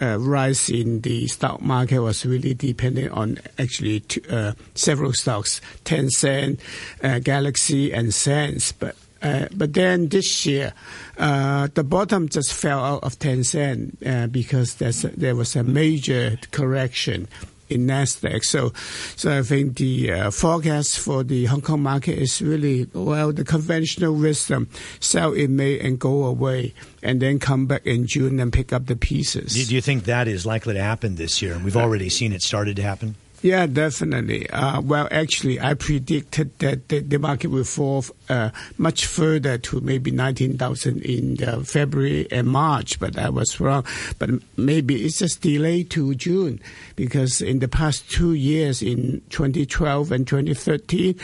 uh, 0.00 0.18
rise 0.18 0.68
in 0.68 1.00
the 1.00 1.26
stock 1.26 1.60
market 1.60 2.00
was 2.00 2.26
really 2.26 2.54
dependent 2.54 3.12
on 3.12 3.38
actually 3.58 4.00
two, 4.00 4.22
uh, 4.30 4.52
several 4.74 5.12
stocks, 5.12 5.60
Tencent, 5.84 6.58
uh, 7.02 7.18
Galaxy, 7.18 7.92
and 7.92 8.12
Sense, 8.12 8.72
but. 8.72 8.96
Uh, 9.22 9.48
but 9.56 9.72
then 9.72 10.08
this 10.08 10.44
year, 10.44 10.74
uh, 11.16 11.66
the 11.72 11.82
bottom 11.82 12.28
just 12.28 12.52
fell 12.52 12.84
out 12.84 13.02
of 13.02 13.18
Tencent 13.18 13.96
uh, 14.06 14.26
because 14.26 14.74
there 14.74 15.34
was 15.34 15.56
a 15.56 15.64
major 15.64 16.38
correction 16.50 17.26
in 17.68 17.86
Nasdaq. 17.86 18.44
So, 18.44 18.72
so 19.16 19.38
I 19.38 19.42
think 19.42 19.76
the 19.76 20.12
uh, 20.12 20.30
forecast 20.30 20.98
for 20.98 21.22
the 21.22 21.46
Hong 21.46 21.60
Kong 21.60 21.82
market 21.82 22.18
is 22.18 22.40
really 22.42 22.88
well 22.92 23.32
the 23.32 23.44
conventional 23.44 24.14
wisdom: 24.14 24.68
sell 25.00 25.32
in 25.32 25.56
May 25.56 25.78
and 25.78 25.98
go 25.98 26.24
away, 26.24 26.74
and 27.02 27.20
then 27.20 27.38
come 27.38 27.66
back 27.66 27.86
in 27.86 28.06
June 28.06 28.40
and 28.40 28.52
pick 28.52 28.72
up 28.72 28.86
the 28.86 28.96
pieces. 28.96 29.54
Do, 29.54 29.64
do 29.64 29.74
you 29.74 29.80
think 29.80 30.04
that 30.04 30.28
is 30.28 30.46
likely 30.46 30.74
to 30.74 30.82
happen 30.82 31.16
this 31.16 31.42
year? 31.42 31.54
And 31.54 31.64
we've 31.64 31.76
already 31.76 32.08
seen 32.08 32.32
it 32.32 32.42
started 32.42 32.76
to 32.76 32.82
happen. 32.82 33.16
Yeah, 33.44 33.66
definitely. 33.66 34.48
Uh, 34.48 34.80
well, 34.80 35.06
actually, 35.10 35.60
I 35.60 35.74
predicted 35.74 36.58
that 36.60 36.88
the, 36.88 37.00
the 37.00 37.18
market 37.18 37.48
will 37.48 37.64
fall 37.64 38.02
uh, 38.30 38.48
much 38.78 39.04
further 39.04 39.58
to 39.58 39.82
maybe 39.82 40.10
19,000 40.10 41.02
in 41.02 41.44
uh, 41.44 41.60
February 41.60 42.26
and 42.32 42.48
March, 42.48 42.98
but 42.98 43.18
I 43.18 43.28
was 43.28 43.60
wrong. 43.60 43.84
But 44.18 44.30
maybe 44.56 45.04
it's 45.04 45.18
just 45.18 45.42
delayed 45.42 45.90
to 45.90 46.14
June 46.14 46.58
because 46.96 47.42
in 47.42 47.58
the 47.58 47.68
past 47.68 48.10
two 48.10 48.32
years, 48.32 48.80
in 48.80 49.20
2012 49.28 50.10
and 50.10 50.26
2013, 50.26 51.14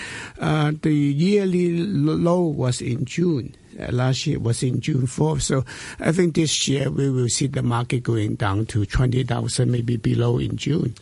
uh, 0.41 0.73
the 0.83 0.93
yearly 0.93 1.79
low 1.79 2.43
was 2.43 2.83
in 2.83 3.07
June. 3.07 3.57
Uh, 3.81 3.93
last 3.93 4.27
year 4.27 4.39
was 4.39 4.63
in 4.63 4.83
June 4.83 5.07
4th. 5.07 5.41
So 5.41 5.65
I 5.99 6.13
think 6.13 6.35
this 6.35 6.69
year 6.69 6.91
we 6.91 7.09
will 7.09 7.31
see 7.31 7.47
the 7.47 7.63
market 7.63 8.03
going 8.03 8.35
down 8.35 8.67
to 8.67 8.85
20,000, 8.85 9.71
maybe 9.71 9.97
below 9.97 10.37
in 10.37 10.59
June. 10.59 10.95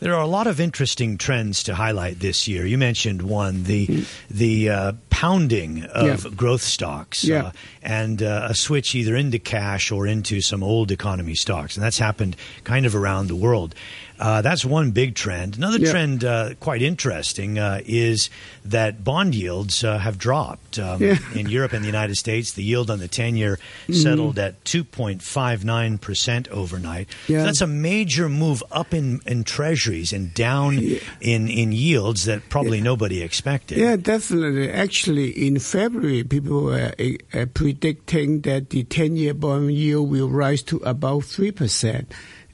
There 0.00 0.14
are 0.14 0.22
a 0.22 0.26
lot 0.28 0.46
of 0.46 0.60
interesting 0.60 1.18
trends 1.18 1.64
to 1.64 1.74
highlight 1.74 2.20
this 2.20 2.46
year. 2.46 2.64
You 2.64 2.78
mentioned 2.78 3.22
one, 3.22 3.64
the 3.64 4.04
the 4.30 4.70
uh, 4.70 4.92
pounding 5.10 5.82
of 5.86 6.24
Yeah. 6.24 6.30
growth 6.36 6.62
stocks, 6.62 7.24
Yeah. 7.24 7.46
uh, 7.46 7.52
and 7.82 8.22
uh, 8.22 8.46
a 8.50 8.54
switch 8.54 8.94
either 8.94 9.16
into 9.16 9.40
cash 9.40 9.90
or 9.90 10.06
into 10.06 10.40
some 10.40 10.62
old 10.62 10.92
economy 10.92 11.34
stocks, 11.34 11.76
and 11.76 11.82
that's 11.84 11.98
happened 11.98 12.36
kind 12.62 12.86
of 12.86 12.94
around 12.94 13.26
the 13.26 13.34
world. 13.36 13.74
Uh, 14.18 14.42
that's 14.42 14.64
one 14.64 14.90
big 14.90 15.14
trend. 15.14 15.56
Another 15.56 15.78
Yeah. 15.78 15.90
trend, 15.90 16.24
uh, 16.24 16.54
quite 16.60 16.82
interesting, 16.82 17.58
uh, 17.58 17.80
is 17.86 18.30
that 18.64 19.04
bond 19.04 19.34
yields 19.34 19.84
uh, 19.84 19.98
have 19.98 20.18
dropped 20.18 20.78
um, 20.78 21.02
Yeah. 21.02 21.18
in 21.34 21.48
Europe 21.48 21.72
and 21.72 21.82
the 21.82 21.86
United 21.88 22.16
States. 22.16 22.52
The 22.52 22.62
yield 22.64 22.90
on 22.90 22.98
the 22.98 23.08
ten-year 23.08 23.58
Mm-hmm. 23.58 23.92
settled 24.02 24.38
at 24.38 24.64
two 24.64 24.84
point 24.84 25.22
five 25.22 25.64
nine 25.64 25.98
percent 25.98 26.48
overnight. 26.48 27.08
So 27.26 27.34
that's 27.34 27.60
a 27.60 27.66
major 27.66 28.28
move 28.28 28.62
up 28.72 28.92
in, 28.92 29.20
in 29.26 29.44
treasuries 29.44 30.12
and 30.12 30.34
down 30.34 30.78
in, 31.20 31.48
in 31.48 31.72
yields 31.72 32.24
that 32.26 32.48
probably 32.48 32.80
nobody 32.80 33.22
expected. 33.22 33.78
Yeah, 33.78 33.96
definitely. 33.96 34.70
Actually, 34.70 35.30
in 35.46 35.58
February, 35.58 36.24
people 36.24 36.64
were 36.64 36.92
uh, 37.32 37.46
predicting 37.54 38.40
that 38.42 38.70
the 38.70 38.84
10 38.84 39.16
year 39.16 39.34
bond 39.34 39.72
yield 39.72 40.10
will 40.10 40.28
rise 40.28 40.62
to 40.64 40.76
about 40.78 41.22
3%. 41.22 42.06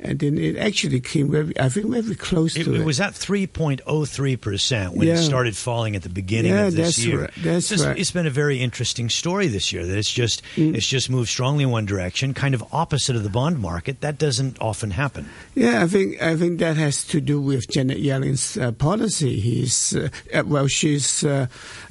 And 0.04 0.18
then 0.18 0.36
it 0.36 0.56
actually 0.58 1.00
came 1.00 1.30
very, 1.30 1.58
I 1.58 1.70
think, 1.70 1.86
very 1.86 2.14
close 2.14 2.56
It, 2.56 2.64
to 2.64 2.74
it. 2.74 2.80
it 2.80 2.84
was 2.84 3.00
at 3.00 3.14
3.03% 3.14 4.94
when 4.94 5.08
it 5.08 5.16
started 5.16 5.56
falling 5.56 5.96
at 5.96 6.02
the 6.02 6.08
beginning 6.08 6.52
Yeah, 6.52 6.66
of 6.66 6.74
this 6.74 6.96
that's 6.96 7.06
year. 7.06 7.20
right. 7.22 7.30
That's 7.42 7.72
it's, 7.72 7.82
right. 7.84 7.96
Mm. 7.96 8.00
it's 8.00 8.10
been 8.10 8.26
a 8.26 8.30
very 8.30 8.60
interesting 8.60 9.08
story 9.08 9.46
this 9.48 9.72
year 9.72 9.86
that 9.86 9.96
it's 9.96 10.12
just 10.12 10.42
it's 10.56 10.86
just 10.86 11.08
moved 11.10 11.28
strongly 11.28 11.64
in 11.64 11.70
one 11.70 11.86
direction, 11.86 12.34
kind 12.34 12.54
of 12.54 12.62
opposite 12.72 13.16
of 13.16 13.22
the 13.22 13.30
bond 13.30 13.58
market. 13.58 14.00
That 14.02 14.18
doesn't 14.18 14.60
often 14.60 14.90
happen. 14.90 15.28
Yeah, 15.54 15.82
I 15.82 15.86
think 15.86 16.20
I 16.22 16.36
think 16.36 16.58
that 16.60 16.76
has 16.76 17.04
to 17.06 17.20
do 17.20 17.40
with 17.40 17.68
Janet 17.70 17.98
Yellen's 17.98 18.56
uh, 18.56 18.72
policy. 18.72 19.40
He's 19.40 19.96
uh, 19.96 20.08
uh, 20.34 20.42
well, 20.46 20.66
she's 20.66 21.24
uh, 21.24 21.46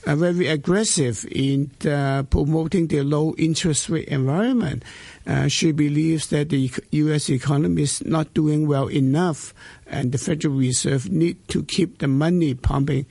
very 0.05 0.47
aggressive 0.47 1.25
in 1.31 1.71
uh, 1.85 2.23
promoting 2.23 2.87
the 2.87 3.01
low 3.03 3.33
interest 3.37 3.89
rate 3.89 4.07
environment. 4.07 4.83
Uh, 5.25 5.47
she 5.47 5.71
believes 5.71 6.27
that 6.27 6.49
the 6.49 6.69
U.S. 6.91 7.29
economy 7.29 7.83
is 7.83 8.03
not 8.05 8.33
doing 8.33 8.67
well 8.67 8.87
enough, 8.87 9.53
and 9.93 10.11
the 10.11 10.17
Federal 10.17 10.55
Reserve 10.55 11.09
need 11.11 11.37
to 11.49 11.63
keep 11.63 11.99
the 11.99 12.07
money 12.07 12.53
pumping, 12.55 13.05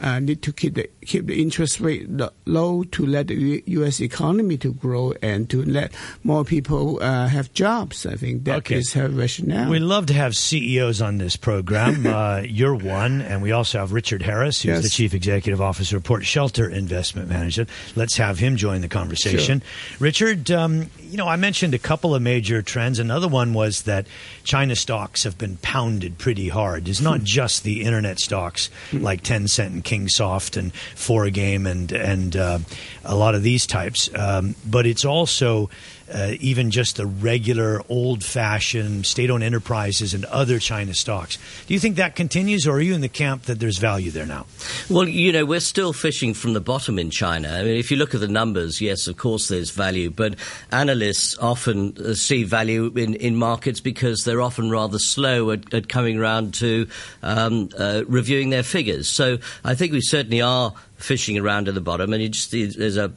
uh, 0.00 0.20
need 0.20 0.40
to 0.42 0.52
keep 0.52 0.74
the 0.74 0.88
keep 1.04 1.26
the 1.26 1.40
interest 1.42 1.80
rate 1.80 2.06
low 2.46 2.84
to 2.84 3.06
let 3.06 3.28
the 3.28 3.62
U.S. 3.66 4.00
economy 4.00 4.56
to 4.58 4.72
grow 4.74 5.14
and 5.22 5.48
to 5.50 5.64
let 5.64 5.90
more 6.22 6.44
people 6.44 7.02
uh, 7.02 7.26
have 7.28 7.52
jobs. 7.54 8.04
I 8.06 8.14
think 8.14 8.44
that 8.44 8.70
is 8.70 8.90
Okay. 8.94 9.00
her 9.00 9.08
rationale. 9.08 9.70
We 9.70 9.78
love 9.78 10.06
to 10.06 10.14
have 10.14 10.36
CEOs 10.36 11.00
on 11.00 11.16
this 11.18 11.34
program. 11.36 12.06
uh, 12.18 12.42
you're 12.44 12.74
one, 12.74 13.22
and 13.22 13.42
we 13.42 13.52
also 13.52 13.78
have 13.78 13.92
Richard 13.92 14.22
Harris, 14.22 14.62
who's 14.62 14.68
Yes. 14.76 14.82
the 14.82 14.90
Chief 14.90 15.14
Executive 15.14 15.60
Officer 15.60 15.96
of 15.96 16.04
Port 16.04 16.24
Shelter 16.26 16.68
Investment 16.68 17.28
Management. 17.28 17.70
Let's 17.96 18.16
have 18.18 18.38
him 18.38 18.56
join 18.56 18.82
the 18.82 18.88
conversation. 18.88 19.62
Richard, 19.98 20.50
um, 20.50 20.90
you 21.00 21.16
know, 21.16 21.26
I 21.26 21.36
mentioned 21.36 21.72
a 21.74 21.78
couple 21.78 22.14
of 22.14 22.20
major 22.22 22.60
trends. 22.62 22.98
Another 22.98 23.28
one 23.28 23.54
was 23.54 23.82
that 23.82 24.06
China 24.44 24.76
stocks 24.76 25.24
have 25.24 25.38
been 25.38 25.56
pounded 25.62 26.18
pretty 26.18 26.27
hard. 26.36 26.88
It's 26.88 27.00
not 27.00 27.22
just 27.22 27.62
the 27.64 27.82
internet 27.82 28.20
stocks 28.20 28.68
like 28.92 29.22
Tencent 29.22 29.66
and 29.66 29.84
Kingsoft 29.84 30.56
and 30.56 30.72
Forgame 30.94 31.66
and 31.68 31.90
and 31.92 32.36
uh, 32.36 32.58
a 33.04 33.16
lot 33.16 33.34
of 33.34 33.42
these 33.42 33.66
types, 33.66 34.10
um, 34.14 34.54
but 34.68 34.86
it's 34.86 35.04
also 35.04 35.70
uh, 36.12 36.32
even 36.40 36.70
just 36.70 36.96
the 36.96 37.06
regular 37.06 37.82
old-fashioned 37.88 39.06
state-owned 39.06 39.42
enterprises 39.42 40.14
and 40.14 40.24
other 40.26 40.58
China 40.58 40.94
stocks. 40.94 41.38
Do 41.66 41.74
you 41.74 41.80
think 41.80 41.96
that 41.96 42.16
continues, 42.16 42.66
or 42.66 42.76
are 42.76 42.80
you 42.80 42.94
in 42.94 43.00
the 43.00 43.08
camp 43.08 43.44
that 43.44 43.60
there's 43.60 43.78
value 43.78 44.10
there 44.10 44.26
now? 44.26 44.46
Well, 44.88 45.08
you 45.08 45.32
know, 45.32 45.44
we're 45.44 45.60
still 45.60 45.92
fishing 45.92 46.34
from 46.34 46.52
the 46.52 46.60
bottom 46.60 46.98
in 46.98 47.10
China. 47.10 47.48
I 47.48 47.62
mean, 47.62 47.76
if 47.76 47.90
you 47.90 47.96
look 47.96 48.14
at 48.14 48.20
the 48.20 48.28
numbers, 48.28 48.80
yes, 48.80 49.06
of 49.06 49.16
course 49.16 49.48
there's 49.48 49.70
value, 49.70 50.10
but 50.10 50.34
analysts 50.72 51.36
often 51.38 51.96
uh, 51.98 52.14
see 52.14 52.44
value 52.44 52.92
in, 52.96 53.14
in 53.14 53.36
markets 53.36 53.80
because 53.80 54.24
they're 54.24 54.42
often 54.42 54.70
rather 54.70 54.98
slow 54.98 55.50
at, 55.50 55.72
at 55.74 55.88
coming 55.88 56.18
around 56.18 56.54
to 56.54 56.86
um, 57.22 57.68
uh, 57.78 58.02
reviewing 58.06 58.50
their 58.50 58.62
figures. 58.62 59.08
So 59.08 59.38
I 59.64 59.74
think 59.74 59.92
we 59.92 60.00
certainly 60.00 60.40
are 60.40 60.72
fishing 60.96 61.38
around 61.38 61.68
at 61.68 61.74
the 61.74 61.80
bottom, 61.80 62.12
and 62.12 62.32
just, 62.32 62.50
there's 62.50 62.96
a 62.96 63.12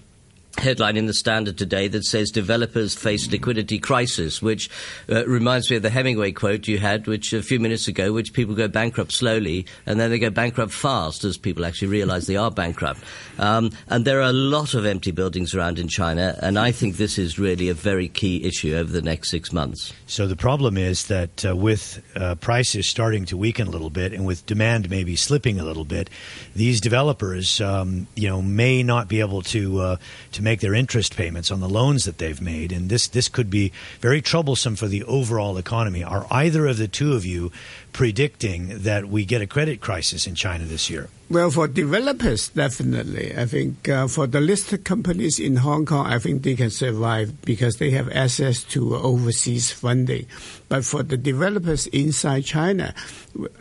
headline 0.58 0.98
in 0.98 1.06
the 1.06 1.14
Standard 1.14 1.58
today 1.58 1.88
that 1.88 2.04
says 2.04 2.32
developers 2.32 2.96
face 2.96 3.30
liquidity 3.32 3.80
crisis, 3.80 4.42
which 4.42 4.70
uh, 5.10 5.26
reminds 5.26 5.70
me 5.70 5.78
of 5.78 5.84
the 5.84 5.90
Hemingway 5.90 6.32
quote 6.32 6.68
you 6.68 6.78
had, 6.78 7.08
which 7.08 7.34
a 7.34 7.42
few 7.42 7.60
minutes 7.60 7.88
ago, 7.88 8.14
which 8.14 8.34
people 8.34 8.56
go 8.56 8.68
bankrupt 8.68 9.14
slowly 9.14 9.66
and 9.86 10.00
then 10.00 10.10
they 10.10 10.20
go 10.20 10.30
bankrupt 10.30 10.74
fast 10.74 11.24
as 11.24 11.38
people 11.38 11.66
actually 11.66 11.88
realize 11.88 12.28
they 12.28 12.36
are 12.36 12.52
bankrupt. 12.52 13.02
Um, 13.38 13.72
and 13.88 14.06
there 14.06 14.20
are 14.20 14.30
a 14.30 14.34
lot 14.34 14.74
of 14.74 14.86
empty 14.86 15.12
buildings 15.12 15.56
around 15.56 15.80
in 15.80 15.88
China, 15.88 16.38
and 16.42 16.58
I 16.60 16.72
think 16.72 16.98
this 16.98 17.18
is 17.18 17.40
really 17.40 17.70
a 17.70 17.74
very 17.74 18.08
key 18.08 18.44
issue 18.44 18.76
over 18.76 18.92
the 18.92 19.02
next 19.02 19.30
six 19.30 19.52
months. 19.52 19.94
So 20.06 20.28
the 20.28 20.36
problem 20.36 20.78
is 20.78 21.08
that 21.08 21.46
uh, 21.46 21.56
with 21.56 22.04
uh, 22.16 22.36
prices 22.36 22.88
starting 22.88 23.26
to 23.26 23.38
weaken 23.38 23.68
a 23.68 23.72
little 23.72 23.90
bit, 23.90 24.14
and 24.14 24.26
with 24.26 24.46
demand 24.46 24.90
maybe 24.90 25.16
slipping 25.16 25.60
a 25.60 25.64
little 25.64 25.86
bit, 25.86 26.10
these 26.56 26.82
developers, 26.82 27.62
um, 27.62 28.08
you 28.16 28.28
know, 28.28 28.42
may 28.42 28.84
not 28.84 29.08
be 29.08 29.20
able 29.20 29.42
to 29.42 29.80
uh, 29.80 29.96
to 30.42 30.44
make 30.44 30.60
their 30.60 30.74
interest 30.74 31.16
payments 31.16 31.52
on 31.52 31.60
the 31.60 31.70
loans 31.70 32.06
that 32.06 32.18
they've 32.18 32.42
made, 32.42 32.72
and 32.72 32.90
this 32.90 33.08
this 33.08 33.30
could 33.30 33.50
be 33.50 33.72
very 34.00 34.22
troublesome 34.22 34.76
for 34.76 34.88
the 34.88 35.04
overall 35.04 35.58
economy. 35.58 36.04
Are 36.04 36.26
either 36.32 36.66
of 36.68 36.78
the 36.78 36.88
two 36.88 37.14
of 37.14 37.26
you 37.26 37.52
predicting 37.94 38.84
that 38.84 39.08
we 39.08 39.26
get 39.26 39.42
a 39.42 39.48
credit 39.48 39.82
crisis 39.82 40.28
in 40.28 40.36
China 40.36 40.66
this 40.66 40.90
year? 40.90 41.10
Well, 41.30 41.50
for 41.50 41.68
developers, 41.68 42.50
definitely. 42.50 43.34
I 43.38 43.46
think 43.46 43.88
uh, 43.88 44.08
for 44.08 44.28
the 44.28 44.42
listed 44.42 44.84
companies 44.84 45.40
in 45.40 45.56
Hong 45.58 45.86
Kong, 45.86 46.06
I 46.06 46.20
think 46.20 46.44
they 46.44 46.56
can 46.56 46.70
survive 46.70 47.42
because 47.44 47.78
they 47.78 47.92
have 47.92 48.12
access 48.12 48.64
to 48.76 48.96
overseas 48.96 49.72
funding. 49.72 50.26
But 50.68 50.84
for 50.84 51.04
the 51.04 51.16
developers 51.16 51.88
inside 51.88 52.44
China, 52.44 52.94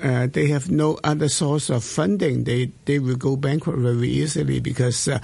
uh, 0.02 0.26
they 0.26 0.48
have 0.48 0.68
no 0.68 0.98
other 1.04 1.28
source 1.28 1.70
of 1.70 1.84
funding. 1.84 2.42
They 2.42 2.72
they 2.86 2.98
will 2.98 3.16
go 3.16 3.36
bankrupt 3.36 3.78
very 3.78 4.08
easily 4.08 4.58
because 4.58 5.06
uh, 5.06 5.20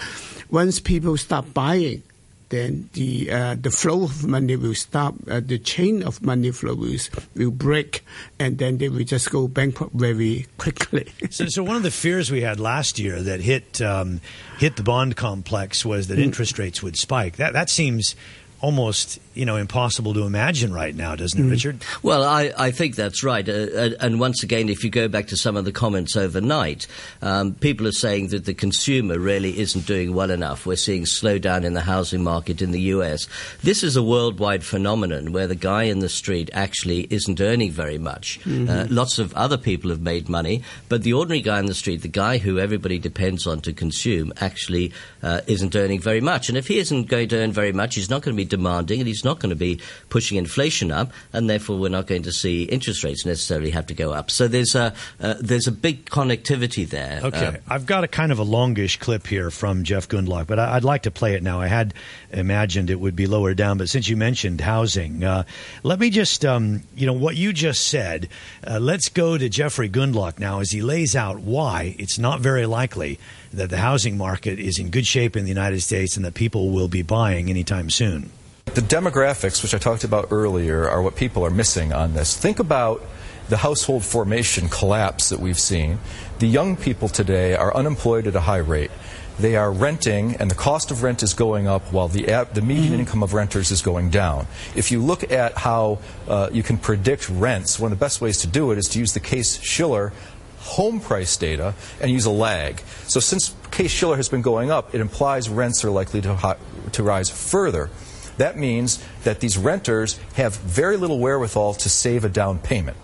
once 0.49 0.79
people 0.79 1.17
stop 1.17 1.53
buying, 1.53 2.05
then 2.49 2.89
the 2.93 3.31
uh, 3.31 3.57
the 3.61 3.71
flow 3.71 4.05
of 4.05 4.27
money 4.27 4.57
will 4.57 4.75
stop. 4.75 5.15
Uh, 5.29 5.41
the 5.41 5.59
chain 5.59 6.03
of 6.03 6.23
money 6.23 6.51
flow 6.53 6.75
will, 6.75 7.51
break, 7.51 8.05
and 8.39 8.59
then 8.59 8.79
they 8.79 8.89
will 8.89 9.05
just 9.05 9.31
go 9.31 9.49
bankrupt 9.49 9.95
very 9.95 10.47
quickly. 10.59 11.13
so, 11.31 11.47
so 11.47 11.63
one 11.63 11.77
of 11.77 11.83
the 11.83 11.91
fears 11.91 12.31
we 12.31 12.43
had 12.43 12.61
last 12.61 12.99
year 12.99 13.21
that 13.23 13.41
hit 13.41 13.81
um, 13.81 14.21
hit 14.59 14.77
the 14.77 14.83
bond 14.83 15.17
complex 15.17 15.85
was 15.85 16.07
that 16.09 16.19
mm. 16.19 16.23
interest 16.23 16.59
rates 16.59 16.83
would 16.83 16.97
spike. 16.97 17.37
That 17.37 17.53
that 17.53 17.69
seems 17.69 18.15
almost 18.61 19.19
you 19.35 19.45
know 19.45 19.57
impossible 19.57 20.15
to 20.15 20.23
imagine 20.23 20.73
right 20.73 20.95
now, 20.95 21.15
doesn't 21.15 21.39
it, 21.39 21.47
mm. 21.47 21.51
Richard? 21.51 21.85
Well, 22.03 22.25
I, 22.25 22.53
I 22.57 22.71
think 22.71 22.97
that's 22.97 23.23
right. 23.23 23.47
Uh, 23.49 23.53
uh, 23.53 23.91
and 24.01 24.19
once 24.19 24.43
again, 24.43 24.69
if 24.69 24.83
you 24.83 24.91
go 24.91 25.09
back 25.09 25.29
to 25.29 25.37
some 25.37 25.57
of 25.57 25.65
the 25.65 25.73
comments 25.73 26.17
overnight, 26.17 26.87
um, 27.23 27.55
people 27.55 27.87
are 27.87 27.93
saying 27.93 28.29
that 28.29 28.47
the 28.47 28.55
consumer 28.55 29.19
really 29.19 29.59
isn't 29.59 29.87
doing 29.87 30.15
well 30.15 30.31
enough. 30.31 30.67
We're 30.67 30.77
seeing 30.77 31.05
slowdown 31.05 31.65
in 31.65 31.75
the 31.75 31.83
housing 31.83 32.23
market 32.23 32.63
in 32.63 32.71
the 32.71 32.81
U.S. 32.81 33.29
This 33.63 33.83
is 33.83 33.97
a 33.97 34.03
worldwide 34.03 34.65
phenomenon 34.65 35.33
where 35.33 35.47
the 35.47 35.55
guy 35.55 35.85
in 35.85 35.99
the 35.99 36.09
street 36.09 36.51
actually 36.53 37.07
isn't 37.11 37.41
earning 37.41 37.73
very 37.73 37.99
much. 37.99 38.41
Mm-hmm. 38.41 38.71
Uh, 38.71 38.87
lots 38.89 39.19
of 39.19 39.35
other 39.35 39.59
people 39.59 39.91
have 39.91 40.01
made 40.01 40.29
money, 40.29 40.63
but 40.89 41.03
the 41.03 41.13
ordinary 41.13 41.43
guy 41.43 41.59
in 41.59 41.67
the 41.67 41.75
street, 41.75 42.03
the 42.03 42.09
guy 42.09 42.39
who 42.39 42.59
everybody 42.59 42.99
depends 42.99 43.47
on 43.47 43.61
to 43.61 43.73
consume, 43.73 44.33
actually 44.41 44.93
uh, 45.23 45.43
isn't 45.47 45.77
earning 45.77 46.01
very 46.01 46.21
much. 46.21 46.49
And 46.49 46.57
if 46.57 46.69
he 46.69 46.79
isn't 46.79 47.09
going 47.09 47.29
to 47.29 47.37
earn 47.37 47.53
very 47.53 47.73
much, 47.73 47.97
he's 47.97 48.09
not 48.09 48.23
going 48.23 48.35
to 48.35 48.43
be 48.43 48.46
demanding, 48.47 49.01
and 49.01 49.09
he's 49.09 49.25
not 49.25 49.39
going 49.39 49.51
to 49.51 49.57
be 49.57 49.81
pushing 50.09 50.39
inflation 50.39 50.91
up, 50.91 51.13
and 51.33 51.49
therefore 51.49 51.79
we're 51.79 51.89
not 51.89 52.07
going 52.07 52.23
to 52.23 52.33
see 52.33 52.65
interest 52.65 53.05
rates 53.05 53.27
necessarily 53.27 53.71
have 53.71 53.87
to 53.87 53.95
go 53.95 54.13
up. 54.13 54.31
So 54.31 54.49
there's 54.49 54.75
a 54.75 54.95
uh, 55.21 55.35
there's 55.41 55.67
a 55.67 55.73
big 55.73 56.07
connectivity 56.07 56.89
there. 56.89 57.21
Okay, 57.23 57.47
uh, 57.47 57.57
I've 57.69 57.87
got 57.87 58.05
a 58.05 58.09
kind 58.09 58.33
of 58.33 58.39
a 58.39 58.45
longish 58.45 58.99
clip 58.99 59.27
here 59.27 59.51
from 59.51 59.85
Jeff 59.85 60.09
Gundlach, 60.09 60.47
but 60.47 60.59
I, 60.59 60.75
would 60.75 60.85
like 60.85 61.03
to 61.03 61.11
play 61.11 61.35
it 61.35 61.43
now. 61.43 61.61
I 61.61 61.67
had 61.67 61.95
imagined 62.31 62.91
it 62.91 63.01
would 63.01 63.17
be 63.17 63.27
lower 63.27 63.55
down, 63.55 63.79
but 63.79 63.89
since 63.89 64.09
you 64.09 64.17
mentioned 64.17 64.61
housing, 64.61 65.25
uh, 65.25 65.45
let 65.83 65.99
me 65.99 66.11
just 66.11 66.45
um, 66.45 66.83
you 66.95 67.07
know 67.07 67.13
what 67.13 67.37
you 67.37 67.53
just 67.53 67.87
said. 67.89 68.29
Uh, 68.67 68.79
let's 68.81 69.09
go 69.09 69.37
to 69.37 69.49
Jeffrey 69.49 69.89
Gundlach 69.89 70.39
now 70.39 70.61
as 70.61 70.71
he 70.71 70.83
lays 70.83 71.15
out 71.17 71.41
why 71.41 71.95
it's 71.99 72.19
not 72.19 72.41
very 72.41 72.67
likely 72.67 73.19
that 73.53 73.71
the 73.71 73.79
housing 73.79 74.17
market 74.17 74.59
is 74.59 74.79
in 74.79 74.91
good 74.91 75.07
shape 75.07 75.37
in 75.37 75.45
the 75.45 75.49
United 75.49 75.81
States 75.81 76.17
and 76.17 76.25
that 76.25 76.35
people 76.35 76.71
will 76.71 76.89
be 76.89 77.03
buying 77.03 77.51
anytime 77.51 77.91
soon. 77.91 78.31
The 78.67 78.81
demographics, 78.81 79.63
which 79.63 79.75
I 79.75 79.79
talked 79.79 80.05
about 80.05 80.29
earlier, 80.31 80.89
are 80.89 81.01
what 81.01 81.17
people 81.17 81.47
are 81.47 81.51
missing 81.51 81.93
on 81.93 82.15
this. 82.15 82.37
Think 82.37 82.59
about 82.59 83.03
the 83.49 83.57
household 83.57 84.05
formation 84.05 84.69
collapse 84.69 85.29
that 85.29 85.41
we've 85.41 85.59
seen. 85.59 85.99
The 86.41 86.49
young 86.49 86.77
people 86.77 87.09
today 87.09 87.55
are 87.55 87.75
unemployed 87.75 88.27
at 88.27 88.35
a 88.35 88.41
high 88.41 88.59
rate. 88.59 88.91
They 89.39 89.57
are 89.57 89.71
renting, 89.71 90.37
and 90.37 90.51
the 90.51 90.55
cost 90.55 90.91
of 90.91 91.03
rent 91.03 91.23
is 91.23 91.35
going 91.35 91.69
up 91.69 91.93
while 91.93 92.09
the, 92.09 92.25
the 92.55 92.63
median 92.63 92.93
mm-hmm. 92.93 93.01
income 93.01 93.23
of 93.23 93.35
renters 93.35 93.71
is 93.71 93.83
going 93.83 94.09
down. 94.09 94.47
If 94.75 94.91
you 94.91 95.03
look 95.03 95.31
at 95.31 95.59
how 95.59 95.99
uh, 96.27 96.49
you 96.53 96.63
can 96.63 96.79
predict 96.79 97.29
rents, 97.29 97.79
one 97.79 97.93
of 97.93 97.99
the 97.99 98.03
best 98.03 98.21
ways 98.23 98.39
to 98.39 98.47
do 98.47 98.73
it 98.73 98.79
is 98.79 98.87
to 98.89 98.99
use 98.99 99.13
the 99.13 99.21
Case 99.21 99.61
Shiller 99.61 100.13
home 100.59 101.01
price 101.01 101.37
data 101.37 101.75
and 102.01 102.11
use 102.11 102.25
a 102.25 102.31
lag. 102.31 102.81
So 103.07 103.21
since 103.21 103.55
Case 103.71 103.91
Shiller 103.91 104.17
has 104.17 104.29
been 104.29 104.43
going 104.43 104.71
up, 104.71 104.95
it 104.95 105.01
implies 105.01 105.49
rents 105.49 105.85
are 105.85 105.91
likely 105.91 106.21
to, 106.23 106.57
to 106.93 107.03
rise 107.03 107.31
further. 107.31 107.91
That 108.39 108.59
means 108.59 109.03
that 109.25 109.41
these 109.41 109.57
renters 109.57 110.19
have 110.35 110.57
very 110.57 110.97
little 110.97 111.19
wherewithal 111.19 111.75
to 111.75 111.89
save 111.89 112.25
a 112.25 112.29
down 112.29 112.59
payment. 112.59 112.97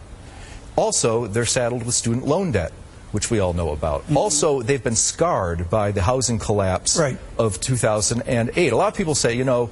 Also, 0.76 1.26
they're 1.26 1.47
saddled 1.47 1.85
with 1.85 1.94
student 1.94 2.26
loan 2.26 2.52
debt, 2.52 2.73
which 3.12 3.30
we 3.30 3.38
all 3.38 3.52
know 3.52 3.71
about. 3.71 4.02
Mm-hmm. 4.02 4.16
Also, 4.16 4.62
they've 4.62 4.82
been 4.82 4.97
scarred 4.97 5.68
by 5.68 5.92
the 5.92 6.02
housing 6.02 6.38
collapse 6.38 6.99
right. 6.99 7.18
of 7.38 7.61
2008. 7.61 8.73
A 8.73 8.76
lot 8.76 8.88
of 8.88 8.94
people 8.94 9.14
say, 9.14 9.35
you 9.35 9.44
know, 9.44 9.71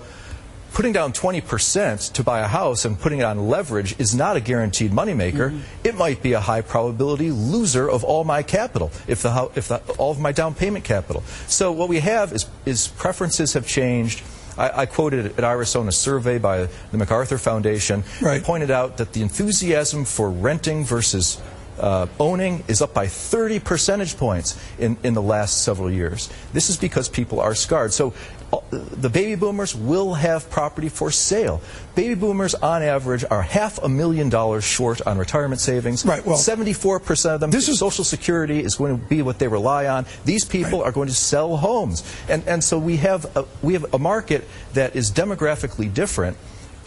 putting 0.72 0.92
down 0.92 1.12
20% 1.12 2.12
to 2.12 2.22
buy 2.22 2.40
a 2.40 2.46
house 2.46 2.84
and 2.84 2.98
putting 2.98 3.20
it 3.20 3.24
on 3.24 3.48
leverage 3.48 3.98
is 3.98 4.14
not 4.14 4.36
a 4.36 4.40
guaranteed 4.40 4.92
moneymaker. 4.92 5.50
Mm-hmm. 5.50 5.60
It 5.84 5.96
might 5.96 6.22
be 6.22 6.32
a 6.32 6.40
high 6.40 6.62
probability 6.62 7.30
loser 7.30 7.88
of 7.88 8.04
all 8.04 8.24
my 8.24 8.42
capital, 8.42 8.90
if, 9.06 9.22
the, 9.22 9.50
if 9.54 9.68
the, 9.68 9.78
all 9.98 10.12
of 10.12 10.20
my 10.20 10.32
down 10.32 10.54
payment 10.54 10.84
capital. 10.84 11.22
So 11.46 11.72
what 11.72 11.88
we 11.88 12.00
have 12.00 12.32
is, 12.32 12.46
is 12.64 12.88
preferences 12.88 13.54
have 13.54 13.66
changed 13.66 14.22
I, 14.58 14.82
I 14.82 14.86
quoted 14.86 15.38
at 15.38 15.44
Ira 15.44 15.64
Sohn 15.64 15.88
a 15.88 15.92
survey 15.92 16.38
by 16.38 16.68
the 16.90 16.98
MacArthur 16.98 17.38
Foundation. 17.38 18.04
Right. 18.20 18.42
pointed 18.42 18.70
out 18.70 18.98
that 18.98 19.12
the 19.12 19.22
enthusiasm 19.22 20.04
for 20.04 20.30
renting 20.30 20.84
versus 20.84 21.40
uh, 21.80 22.06
owning 22.18 22.64
is 22.68 22.82
up 22.82 22.94
by 22.94 23.06
30 23.06 23.60
percentage 23.60 24.16
points 24.16 24.60
in, 24.78 24.96
in 25.02 25.14
the 25.14 25.22
last 25.22 25.62
several 25.64 25.90
years. 25.90 26.30
This 26.52 26.70
is 26.70 26.76
because 26.76 27.08
people 27.08 27.40
are 27.40 27.54
scarred. 27.54 27.92
So 27.92 28.14
uh, 28.52 28.58
the 28.70 29.08
baby 29.08 29.34
boomers 29.36 29.74
will 29.74 30.14
have 30.14 30.50
property 30.50 30.88
for 30.88 31.10
sale. 31.10 31.60
Baby 31.94 32.14
boomers, 32.14 32.54
on 32.54 32.82
average, 32.82 33.24
are 33.30 33.42
half 33.42 33.82
a 33.82 33.88
million 33.88 34.28
dollars 34.28 34.64
short 34.64 35.00
on 35.06 35.18
retirement 35.18 35.60
savings. 35.60 36.04
Right. 36.04 36.24
Well, 36.24 36.36
74% 36.36 37.34
of 37.34 37.40
them, 37.40 37.50
this 37.50 37.68
is, 37.68 37.78
Social 37.78 38.04
Security 38.04 38.60
is 38.60 38.76
going 38.76 38.98
to 38.98 39.06
be 39.06 39.22
what 39.22 39.38
they 39.38 39.48
rely 39.48 39.86
on. 39.86 40.06
These 40.24 40.44
people 40.44 40.80
right. 40.80 40.88
are 40.88 40.92
going 40.92 41.08
to 41.08 41.14
sell 41.14 41.56
homes. 41.56 42.02
And, 42.28 42.46
and 42.46 42.62
so 42.62 42.78
we 42.78 42.96
have, 42.98 43.36
a, 43.36 43.44
we 43.62 43.74
have 43.74 43.94
a 43.94 43.98
market 43.98 44.46
that 44.74 44.96
is 44.96 45.10
demographically 45.10 45.92
different. 45.92 46.36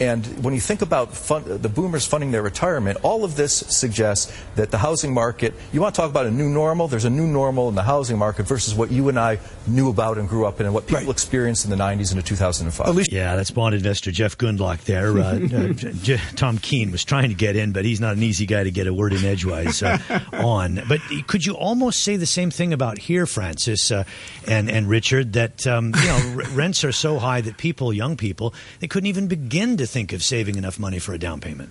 And 0.00 0.26
when 0.42 0.54
you 0.54 0.60
think 0.60 0.82
about 0.82 1.14
fund, 1.14 1.44
the 1.46 1.68
boomers 1.68 2.04
funding 2.04 2.32
their 2.32 2.42
retirement, 2.42 2.98
all 3.02 3.24
of 3.24 3.36
this 3.36 3.54
suggests 3.54 4.32
that 4.56 4.70
the 4.70 4.78
housing 4.78 5.14
market, 5.14 5.54
you 5.72 5.80
want 5.80 5.94
to 5.94 6.00
talk 6.00 6.10
about 6.10 6.26
a 6.26 6.30
new 6.30 6.48
normal, 6.48 6.88
there's 6.88 7.04
a 7.04 7.10
new 7.10 7.26
normal 7.26 7.68
in 7.68 7.76
the 7.76 7.82
housing 7.82 8.18
market 8.18 8.44
versus 8.44 8.74
what 8.74 8.90
you 8.90 9.08
and 9.08 9.18
I 9.18 9.38
knew 9.68 9.90
about 9.90 10.18
and 10.18 10.28
grew 10.28 10.46
up 10.46 10.58
in 10.58 10.66
and 10.66 10.74
what 10.74 10.86
people 10.86 11.04
right. 11.04 11.10
experienced 11.10 11.64
in 11.64 11.70
the 11.70 11.76
90s 11.76 12.10
and 12.10 12.18
the 12.18 12.22
2005. 12.22 13.06
Yeah, 13.10 13.36
that's 13.36 13.52
bond 13.52 13.74
investor 13.74 14.10
Jeff 14.10 14.36
Gundlach 14.36 14.84
there. 14.84 15.16
Uh, 15.16 15.22
uh, 15.34 15.92
J- 16.02 16.20
Tom 16.34 16.58
Keene 16.58 16.90
was 16.90 17.04
trying 17.04 17.28
to 17.28 17.34
get 17.34 17.54
in, 17.54 17.72
but 17.72 17.84
he's 17.84 18.00
not 18.00 18.16
an 18.16 18.22
easy 18.22 18.46
guy 18.46 18.64
to 18.64 18.70
get 18.72 18.88
a 18.88 18.94
word 18.94 19.12
in 19.12 19.24
edgewise 19.24 19.82
uh, 19.82 19.98
on. 20.32 20.82
But 20.88 21.00
could 21.28 21.46
you 21.46 21.54
almost 21.54 22.02
say 22.02 22.16
the 22.16 22.26
same 22.26 22.50
thing 22.50 22.72
about 22.72 22.98
here, 22.98 23.26
Francis 23.26 23.92
uh, 23.92 24.04
and, 24.48 24.68
and 24.68 24.88
Richard, 24.88 25.34
that 25.34 25.66
um, 25.66 25.92
you 25.94 26.06
know 26.06 26.34
r- 26.36 26.50
rents 26.50 26.84
are 26.84 26.92
so 26.92 27.18
high 27.18 27.40
that 27.42 27.58
people, 27.58 27.92
young 27.92 28.16
people, 28.16 28.54
they 28.80 28.88
couldn't 28.88 29.08
even 29.08 29.28
begin 29.28 29.76
to 29.76 29.83
to 29.84 29.92
think 29.92 30.12
of 30.12 30.22
saving 30.22 30.56
enough 30.56 30.78
money 30.78 30.98
for 30.98 31.12
a 31.12 31.18
down 31.18 31.40
payment? 31.40 31.70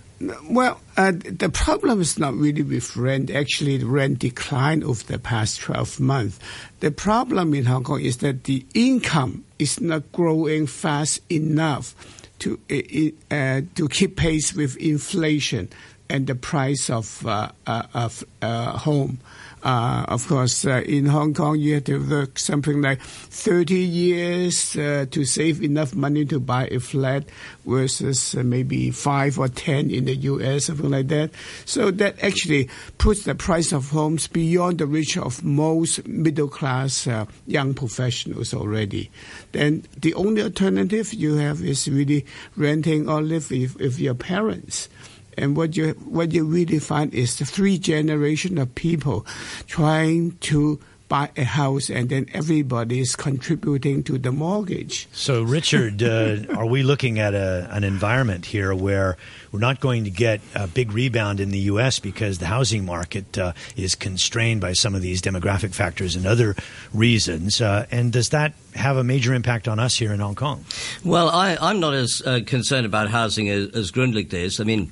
Well, 0.49 0.79
uh, 0.95 1.11
the 1.11 1.49
problem 1.49 2.01
is 2.01 2.17
not 2.17 2.33
really 2.33 2.61
with 2.61 2.95
rent. 2.95 3.29
Actually, 3.29 3.77
the 3.77 3.87
rent 3.87 4.19
declined 4.19 4.83
over 4.83 5.03
the 5.03 5.19
past 5.19 5.59
12 5.61 5.99
months. 5.99 6.39
The 6.79 6.91
problem 6.91 7.53
in 7.53 7.65
Hong 7.65 7.83
Kong 7.83 8.01
is 8.01 8.17
that 8.17 8.45
the 8.45 8.65
income 8.73 9.43
is 9.59 9.81
not 9.81 10.11
growing 10.11 10.67
fast 10.67 11.19
enough 11.31 11.95
to 12.39 12.59
uh, 12.69 13.33
uh, 13.35 13.61
to 13.75 13.87
keep 13.89 14.17
pace 14.17 14.53
with 14.53 14.75
inflation 14.77 15.69
and 16.09 16.27
the 16.27 16.35
price 16.35 16.89
of 16.89 17.25
uh, 17.25 17.49
uh, 17.67 17.83
of 17.93 18.23
uh, 18.41 18.77
home. 18.77 19.19
Uh, 19.63 20.03
of 20.09 20.27
course, 20.27 20.65
uh, 20.65 20.83
in 20.85 21.05
Hong 21.05 21.33
Kong, 21.33 21.57
you 21.57 21.75
have 21.75 21.85
to 21.85 21.97
work 21.97 22.37
something 22.37 22.81
like 22.81 23.01
30 23.01 23.75
years 23.75 24.75
uh, 24.75 25.05
to 25.09 25.23
save 25.23 25.63
enough 25.63 25.95
money 25.95 26.25
to 26.25 26.39
buy 26.41 26.67
a 26.67 26.81
flat 26.81 27.23
versus 27.65 28.35
uh, 28.35 28.43
maybe 28.43 28.91
5 28.91 29.39
or 29.39 29.47
10 29.47 29.89
in 29.89 30.03
the 30.03 30.15
US, 30.15 30.65
something 30.65 30.89
like 30.89 31.07
that. 31.07 31.31
So 31.63 31.91
that 31.91 32.21
actually 32.21 32.69
puts 32.97 33.23
the 33.23 33.35
price 33.35 33.71
of 33.71 33.89
homes 33.89 34.27
beyond 34.27 34.79
the 34.79 34.85
reach 34.85 35.17
of 35.17 35.45
most 35.45 36.05
middle 36.05 36.49
class 36.49 37.07
uh, 37.07 37.25
young 37.47 37.73
professionals 37.73 38.53
already. 38.53 39.11
Then 39.53 39.85
the 39.95 40.13
only 40.15 40.41
alternative 40.41 41.13
you 41.13 41.35
have 41.35 41.63
is 41.63 41.87
really 41.87 42.25
renting 42.57 43.07
or 43.07 43.21
live 43.21 43.49
with, 43.49 43.77
with 43.77 43.97
your 43.97 44.15
parents. 44.15 44.89
And 45.37 45.55
what 45.55 45.75
you 45.75 45.91
what 46.05 46.31
you 46.31 46.45
really 46.45 46.79
find 46.79 47.13
is 47.13 47.37
the 47.37 47.45
three 47.45 47.77
generation 47.77 48.57
of 48.57 48.73
people 48.75 49.25
trying 49.67 50.37
to 50.41 50.79
buy 51.13 51.29
a 51.37 51.43
house, 51.43 51.91
and 51.91 52.09
then 52.09 52.25
everybody 52.33 52.99
is 52.99 53.15
contributing 53.15 54.01
to 54.03 54.17
the 54.17 54.31
mortgage. 54.31 55.07
So, 55.11 55.43
Richard, 55.43 56.01
uh, 56.01 56.37
are 56.57 56.65
we 56.65 56.81
looking 56.81 57.19
at 57.19 57.35
a, 57.35 57.67
an 57.69 57.83
environment 57.83 58.45
here 58.47 58.73
where 58.73 59.15
we're 59.51 59.59
not 59.59 59.79
going 59.79 60.05
to 60.05 60.09
get 60.09 60.41
a 60.55 60.65
big 60.65 60.91
rebound 60.91 61.39
in 61.39 61.49
the 61.49 61.59
U.S. 61.73 61.99
because 61.99 62.39
the 62.39 62.47
housing 62.47 62.83
market 62.83 63.37
uh, 63.37 63.53
is 63.75 63.93
constrained 63.93 64.61
by 64.61 64.73
some 64.73 64.95
of 64.95 65.03
these 65.03 65.21
demographic 65.21 65.75
factors 65.75 66.15
and 66.15 66.25
other 66.25 66.55
reasons? 66.95 67.61
Uh, 67.61 67.85
and 67.91 68.11
does 68.11 68.29
that 68.29 68.53
have 68.73 68.97
a 68.97 69.03
major 69.03 69.35
impact 69.35 69.67
on 69.67 69.79
us 69.79 69.95
here 69.95 70.13
in 70.13 70.19
Hong 70.19 70.33
Kong? 70.33 70.65
Well, 71.05 71.29
I, 71.29 71.69
am 71.69 71.79
not 71.79 71.93
as 71.93 72.23
uh, 72.25 72.39
concerned 72.43 72.87
about 72.87 73.11
housing 73.11 73.49
as, 73.49 73.69
as 73.75 73.91
Gundlach 73.91 74.33
is. 74.33 74.59
I 74.59 74.63
mean, 74.63 74.91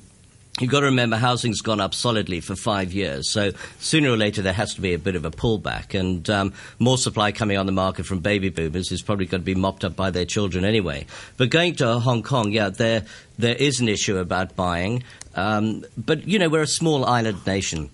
You've 0.60 0.70
got 0.70 0.80
to 0.80 0.86
remember 0.86 1.16
housing's 1.16 1.62
gone 1.62 1.80
up 1.80 1.94
solidly 1.94 2.40
for 2.40 2.54
five 2.54 2.92
years, 2.92 3.30
so 3.30 3.52
sooner 3.80 4.10
or 4.10 4.18
later 4.18 4.42
there 4.42 4.52
has 4.52 4.74
to 4.74 4.82
be 4.82 4.92
a 4.92 4.98
bit 4.98 5.16
of 5.16 5.24
a 5.24 5.30
pullback, 5.30 5.98
and 5.98 6.28
um, 6.28 6.52
more 6.78 6.98
supply 6.98 7.32
coming 7.32 7.56
on 7.56 7.64
the 7.64 7.72
market 7.72 8.04
from 8.04 8.20
baby 8.20 8.50
boomers 8.50 8.92
is 8.92 9.00
probably 9.00 9.24
going 9.24 9.40
to 9.40 9.46
be 9.46 9.54
mopped 9.54 9.82
up 9.82 9.96
by 9.96 10.10
their 10.10 10.26
children 10.26 10.66
anyway. 10.66 11.06
But 11.38 11.48
going 11.48 11.76
to 11.76 11.98
Hong 11.98 12.22
Kong, 12.22 12.52
yeah, 12.52 12.68
there 12.68 13.06
there 13.38 13.56
is 13.56 13.80
an 13.80 13.88
issue 13.88 14.18
about 14.18 14.54
buying, 14.54 15.04
um, 15.34 15.86
but 15.96 16.28
you 16.28 16.38
know 16.38 16.50
we're 16.50 16.62
a 16.62 16.66
small 16.66 17.06
island 17.06 17.46
nation. 17.46 17.88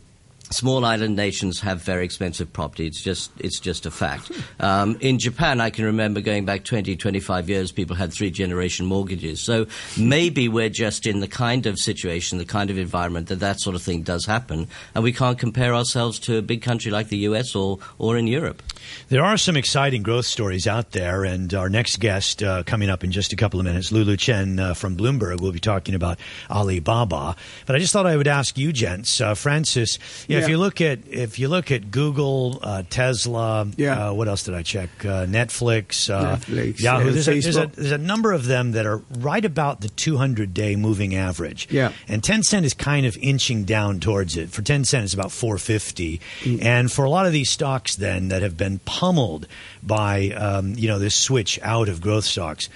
Small 0.50 0.84
island 0.84 1.16
nations 1.16 1.60
have 1.60 1.82
very 1.82 2.04
expensive 2.04 2.52
property. 2.52 2.86
It's 2.86 3.02
just 3.02 3.30
it's 3.38 3.60
just 3.60 3.86
a 3.86 3.90
fact. 3.90 4.30
Um, 4.60 4.98
in 5.00 5.18
Japan, 5.18 5.60
I 5.60 5.70
can 5.70 5.84
remember 5.84 6.20
going 6.20 6.44
back 6.44 6.64
20, 6.64 6.96
25 6.96 7.48
years, 7.48 7.70
people 7.70 7.94
had 7.94 8.12
three 8.12 8.30
generation 8.30 8.86
mortgages. 8.86 9.40
So 9.40 9.66
maybe 9.96 10.48
we're 10.48 10.68
just 10.68 11.06
in 11.06 11.20
the 11.20 11.28
kind 11.28 11.66
of 11.66 11.78
situation, 11.78 12.38
the 12.38 12.44
kind 12.44 12.70
of 12.70 12.78
environment 12.78 13.28
that 13.28 13.38
that 13.38 13.60
sort 13.60 13.76
of 13.76 13.82
thing 13.82 14.02
does 14.02 14.26
happen, 14.26 14.66
and 14.94 15.04
we 15.04 15.12
can't 15.12 15.38
compare 15.38 15.74
ourselves 15.74 16.18
to 16.20 16.38
a 16.38 16.42
big 16.42 16.62
country 16.62 16.90
like 16.90 17.08
the 17.08 17.18
U.S. 17.18 17.54
or 17.54 17.78
or 17.98 18.16
in 18.16 18.26
Europe. 18.26 18.62
There 19.10 19.24
are 19.24 19.36
some 19.36 19.56
exciting 19.56 20.02
growth 20.02 20.26
stories 20.26 20.66
out 20.66 20.90
there, 20.92 21.24
and 21.24 21.52
our 21.54 21.68
next 21.68 22.00
guest 22.00 22.42
uh, 22.42 22.62
coming 22.64 22.90
up 22.90 23.04
in 23.04 23.12
just 23.12 23.32
a 23.32 23.36
couple 23.36 23.60
of 23.60 23.66
minutes, 23.66 23.92
Lulu 23.92 24.16
Chen 24.16 24.58
uh, 24.58 24.74
from 24.74 24.96
Bloomberg, 24.96 25.40
will 25.40 25.52
be 25.52 25.60
talking 25.60 25.94
about 25.94 26.18
Alibaba. 26.50 27.36
But 27.66 27.76
I 27.76 27.78
just 27.78 27.92
thought 27.92 28.06
I 28.06 28.16
would 28.16 28.28
ask 28.28 28.58
you, 28.58 28.72
gents, 28.72 29.20
uh, 29.20 29.34
Francis. 29.34 29.98
yeah. 30.26 30.37
If 30.38 30.48
you 30.48 30.58
look 30.58 30.80
at 30.80 31.00
if 31.08 31.38
you 31.38 31.48
look 31.48 31.70
at 31.70 31.90
Google, 31.90 32.58
uh, 32.62 32.82
Tesla, 32.88 33.66
yeah. 33.76 34.08
Uh, 34.08 34.12
what 34.12 34.28
else 34.28 34.44
did 34.44 34.54
I 34.54 34.62
check? 34.62 34.88
Uh, 35.00 35.26
Netflix, 35.26 36.08
Netflix, 36.08 36.80
Yahoo. 36.80 37.10
There's 37.10 37.28
a, 37.28 37.40
there's, 37.40 37.56
a, 37.56 37.66
there's 37.66 37.92
a 37.92 37.98
number 37.98 38.32
of 38.32 38.46
them 38.46 38.72
that 38.72 38.86
are 38.86 38.98
right 39.18 39.44
about 39.44 39.80
the 39.80 39.88
200 39.88 40.54
day 40.54 40.76
moving 40.76 41.14
average. 41.14 41.68
Yeah, 41.70 41.92
and 42.08 42.22
Tencent 42.22 42.64
is 42.64 42.74
kind 42.74 43.06
of 43.06 43.16
inching 43.18 43.64
down 43.64 44.00
towards 44.00 44.36
it. 44.36 44.50
For 44.50 44.62
Tencent, 44.62 45.04
it's 45.04 45.14
about 45.14 45.32
450, 45.32 46.20
mm. 46.40 46.64
and 46.64 46.90
for 46.90 47.04
a 47.04 47.10
lot 47.10 47.26
of 47.26 47.32
these 47.32 47.50
stocks, 47.50 47.96
then 47.96 48.28
that 48.28 48.42
have 48.42 48.56
been 48.56 48.78
pummeled 48.80 49.46
by 49.82 50.30
um, 50.30 50.74
you 50.76 50.88
know 50.88 50.98
this 50.98 51.14
switch 51.14 51.58
out 51.62 51.88
of 51.88 52.00
growth 52.00 52.24
stocks. 52.24 52.68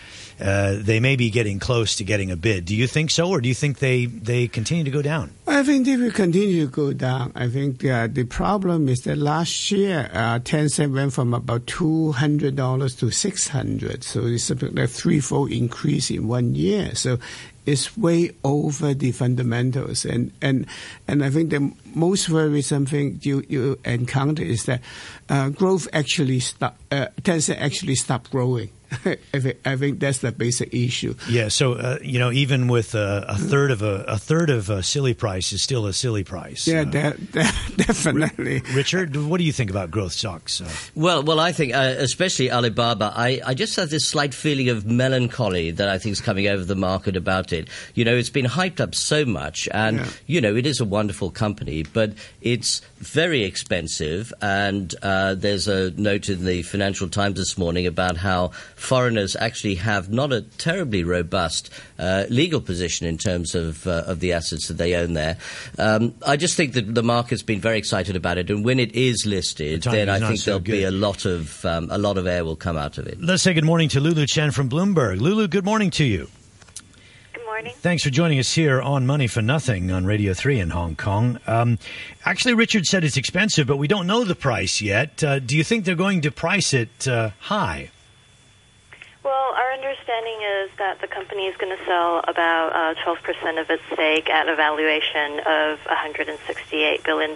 Uh, 0.42 0.74
they 0.80 0.98
may 0.98 1.14
be 1.14 1.30
getting 1.30 1.60
close 1.60 1.94
to 1.96 2.04
getting 2.04 2.30
a 2.32 2.36
bid. 2.36 2.64
Do 2.64 2.74
you 2.74 2.88
think 2.88 3.10
so, 3.12 3.28
or 3.28 3.40
do 3.40 3.48
you 3.48 3.54
think 3.54 3.78
they, 3.78 4.06
they 4.06 4.48
continue 4.48 4.82
to 4.82 4.90
go 4.90 5.00
down? 5.00 5.30
I 5.46 5.62
think 5.62 5.86
they 5.86 5.96
will 5.96 6.10
continue 6.10 6.66
to 6.66 6.70
go 6.70 6.92
down. 6.92 7.30
I 7.36 7.48
think 7.48 7.84
uh, 7.84 8.08
the 8.10 8.24
problem 8.24 8.88
is 8.88 9.02
that 9.02 9.18
last 9.18 9.70
year, 9.70 10.10
uh, 10.12 10.40
Tencent 10.40 10.92
went 10.92 11.12
from 11.12 11.32
about 11.32 11.68
two 11.68 12.10
hundred 12.12 12.56
dollars 12.56 12.96
to 12.96 13.10
six 13.12 13.48
hundred, 13.48 14.02
so 14.02 14.26
it's 14.26 14.50
a 14.50 14.86
threefold 14.88 15.52
increase 15.52 16.10
in 16.10 16.26
one 16.26 16.56
year. 16.56 16.94
So 16.96 17.18
it's 17.64 17.96
way 17.96 18.32
over 18.42 18.94
the 18.94 19.12
fundamentals, 19.12 20.04
and 20.04 20.32
and 20.42 20.66
and 21.06 21.22
I 21.24 21.30
think 21.30 21.50
the 21.50 21.72
most 21.94 22.28
worrisome 22.28 22.86
thing 22.86 23.20
you 23.22 23.44
you 23.48 23.78
encounter 23.84 24.42
is 24.42 24.64
that 24.64 24.80
uh, 25.28 25.50
growth 25.50 25.86
actually 25.92 26.40
stop. 26.40 26.76
Uh, 26.90 27.06
Tencent 27.22 27.60
actually 27.60 27.94
stopped 27.94 28.32
growing. 28.32 28.70
I, 29.04 29.16
think, 29.38 29.58
I 29.64 29.76
think 29.76 30.00
that's 30.00 30.18
the 30.18 30.32
basic 30.32 30.72
issue. 30.74 31.14
Yeah. 31.28 31.48
So 31.48 31.74
uh, 31.74 31.98
you 32.02 32.18
know, 32.18 32.30
even 32.30 32.68
with 32.68 32.94
a, 32.94 33.24
a, 33.28 33.36
third 33.36 33.70
of 33.70 33.82
a, 33.82 34.04
a 34.06 34.18
third 34.18 34.50
of 34.50 34.70
a 34.70 34.82
silly 34.82 35.14
price 35.14 35.52
is 35.52 35.62
still 35.62 35.86
a 35.86 35.92
silly 35.92 36.24
price. 36.24 36.66
Yeah, 36.66 36.82
uh, 36.82 36.84
that, 36.84 37.32
that, 37.32 37.72
definitely. 37.76 38.62
Richard, 38.74 39.16
what 39.16 39.38
do 39.38 39.44
you 39.44 39.52
think 39.52 39.70
about 39.70 39.90
growth 39.90 40.12
stocks? 40.12 40.60
Uh, 40.60 40.70
well, 40.94 41.22
well, 41.22 41.40
I 41.40 41.52
think 41.52 41.74
uh, 41.74 41.94
especially 41.98 42.50
Alibaba. 42.50 43.12
I, 43.14 43.40
I 43.44 43.54
just 43.54 43.76
have 43.76 43.90
this 43.90 44.06
slight 44.06 44.34
feeling 44.34 44.68
of 44.68 44.84
melancholy 44.84 45.70
that 45.70 45.88
I 45.88 45.98
think 45.98 46.12
is 46.12 46.20
coming 46.20 46.46
over 46.46 46.64
the 46.64 46.76
market 46.76 47.16
about 47.16 47.52
it. 47.52 47.68
You 47.94 48.04
know, 48.04 48.14
it's 48.14 48.30
been 48.30 48.46
hyped 48.46 48.80
up 48.80 48.94
so 48.94 49.24
much, 49.24 49.68
and 49.72 49.98
yeah. 49.98 50.10
you 50.26 50.40
know, 50.40 50.54
it 50.54 50.66
is 50.66 50.80
a 50.80 50.84
wonderful 50.84 51.30
company, 51.30 51.82
but 51.82 52.12
it's 52.40 52.82
very 53.02 53.42
expensive. 53.42 54.32
And 54.40 54.94
uh, 55.02 55.34
there's 55.34 55.68
a 55.68 55.90
note 55.92 56.28
in 56.28 56.44
the 56.44 56.62
Financial 56.62 57.08
Times 57.08 57.36
this 57.36 57.58
morning 57.58 57.86
about 57.86 58.16
how 58.16 58.48
foreigners 58.76 59.36
actually 59.36 59.74
have 59.76 60.10
not 60.10 60.32
a 60.32 60.42
terribly 60.42 61.04
robust 61.04 61.70
uh, 61.98 62.24
legal 62.28 62.60
position 62.60 63.06
in 63.06 63.18
terms 63.18 63.54
of 63.54 63.86
uh, 63.86 64.04
of 64.06 64.20
the 64.20 64.32
assets 64.32 64.68
that 64.68 64.74
they 64.74 64.94
own 64.94 65.14
there. 65.14 65.36
Um, 65.78 66.14
I 66.26 66.36
just 66.36 66.56
think 66.56 66.74
that 66.74 66.94
the 66.94 67.02
market's 67.02 67.42
been 67.42 67.60
very 67.60 67.78
excited 67.78 68.16
about 68.16 68.38
it, 68.38 68.50
and 68.50 68.64
when 68.64 68.78
it 68.78 68.94
is 68.94 69.26
listed, 69.26 69.82
the 69.82 69.90
then 69.90 70.08
I 70.08 70.18
think 70.18 70.38
so 70.38 70.52
there'll 70.52 70.60
good. 70.60 70.72
be 70.72 70.84
a 70.84 70.90
lot 70.90 71.24
of 71.24 71.64
um, 71.64 71.88
a 71.90 71.98
lot 71.98 72.18
of 72.18 72.26
air 72.26 72.44
will 72.44 72.56
come 72.56 72.76
out 72.76 72.98
of 72.98 73.06
it. 73.06 73.20
Let's 73.20 73.42
say 73.42 73.54
good 73.54 73.64
morning 73.64 73.88
to 73.90 74.00
Lulu 74.00 74.26
Chen 74.26 74.50
from 74.50 74.68
Bloomberg. 74.68 75.20
Lulu, 75.20 75.48
good 75.48 75.64
morning 75.64 75.90
to 75.92 76.04
you. 76.04 76.28
Morning. 77.62 77.78
Thanks 77.80 78.02
for 78.02 78.10
joining 78.10 78.40
us 78.40 78.52
here 78.52 78.82
on 78.82 79.06
Money 79.06 79.28
for 79.28 79.40
Nothing 79.40 79.92
on 79.92 80.04
Radio 80.04 80.34
3 80.34 80.58
in 80.58 80.70
Hong 80.70 80.96
Kong. 80.96 81.38
Um, 81.46 81.78
actually, 82.24 82.54
Richard 82.54 82.86
said 82.86 83.04
it's 83.04 83.16
expensive, 83.16 83.68
but 83.68 83.76
we 83.76 83.86
don't 83.86 84.08
know 84.08 84.24
the 84.24 84.34
price 84.34 84.82
yet. 84.82 85.22
Uh, 85.22 85.38
do 85.38 85.56
you 85.56 85.62
think 85.62 85.84
they're 85.84 85.94
going 85.94 86.22
to 86.22 86.32
price 86.32 86.74
it 86.74 87.06
uh, 87.06 87.30
high? 87.38 87.92
Our 89.72 89.78
understanding 89.78 90.36
is 90.42 90.70
that 90.76 91.00
the 91.00 91.06
company 91.06 91.46
is 91.46 91.56
going 91.56 91.74
to 91.74 91.82
sell 91.86 92.22
about 92.28 92.76
uh, 92.76 92.94
12% 93.06 93.58
of 93.58 93.70
its 93.70 93.82
stake 93.90 94.28
at 94.28 94.46
a 94.46 94.54
valuation 94.54 95.40
of 95.46 95.78
$168 95.88 97.02
billion. 97.04 97.34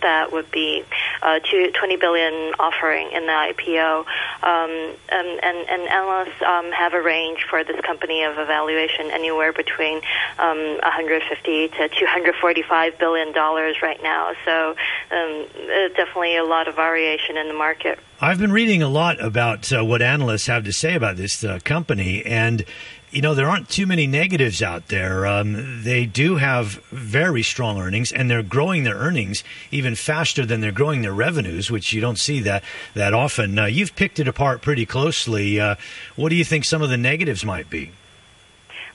That 0.00 0.32
would 0.32 0.50
be 0.50 0.82
uh, 1.20 1.40
$20 1.40 2.00
billion 2.00 2.54
offering 2.58 3.12
in 3.12 3.26
the 3.26 3.32
IPO. 3.32 3.98
Um, 3.98 4.94
and, 5.10 5.28
um, 5.28 5.38
and, 5.42 5.68
and 5.68 5.82
analysts 5.90 6.40
um, 6.40 6.72
have 6.72 6.94
a 6.94 7.02
range 7.02 7.44
for 7.50 7.62
this 7.64 7.78
company 7.82 8.22
of 8.22 8.38
a 8.38 8.46
valuation 8.46 9.10
anywhere 9.10 9.52
between 9.52 10.00
um, 10.38 10.78
150 10.80 11.68
to 11.68 11.88
245 11.90 12.98
billion 12.98 13.32
dollars 13.34 13.76
right 13.82 14.02
now. 14.02 14.32
So 14.46 14.74
um, 15.10 15.46
definitely 15.94 16.38
a 16.38 16.44
lot 16.44 16.66
of 16.66 16.76
variation 16.76 17.36
in 17.36 17.46
the 17.48 17.54
market. 17.54 17.98
I've 18.20 18.38
been 18.38 18.52
reading 18.52 18.80
a 18.80 18.88
lot 18.88 19.22
about 19.22 19.72
uh, 19.72 19.84
what 19.84 20.00
analysts 20.00 20.46
have 20.46 20.64
to 20.64 20.72
say 20.72 20.94
about 20.94 21.16
this 21.16 21.42
uh, 21.42 21.58
company, 21.64 22.24
and 22.24 22.64
you 23.10 23.20
know 23.20 23.34
there 23.34 23.48
aren't 23.48 23.68
too 23.68 23.86
many 23.86 24.06
negatives 24.06 24.62
out 24.62 24.86
there. 24.86 25.26
Um, 25.26 25.82
they 25.82 26.06
do 26.06 26.36
have 26.36 26.74
very 26.92 27.42
strong 27.42 27.80
earnings, 27.80 28.12
and 28.12 28.30
they're 28.30 28.44
growing 28.44 28.84
their 28.84 28.94
earnings 28.94 29.42
even 29.72 29.96
faster 29.96 30.46
than 30.46 30.60
they're 30.60 30.70
growing 30.70 31.02
their 31.02 31.12
revenues, 31.12 31.72
which 31.72 31.92
you 31.92 32.00
don't 32.00 32.18
see 32.18 32.38
that 32.40 32.62
that 32.94 33.14
often. 33.14 33.58
Uh, 33.58 33.66
you've 33.66 33.96
picked 33.96 34.20
it 34.20 34.28
apart 34.28 34.62
pretty 34.62 34.86
closely. 34.86 35.58
Uh, 35.58 35.74
what 36.14 36.28
do 36.28 36.36
you 36.36 36.44
think 36.44 36.64
some 36.64 36.82
of 36.82 36.90
the 36.90 36.96
negatives 36.96 37.44
might 37.44 37.68
be? 37.68 37.90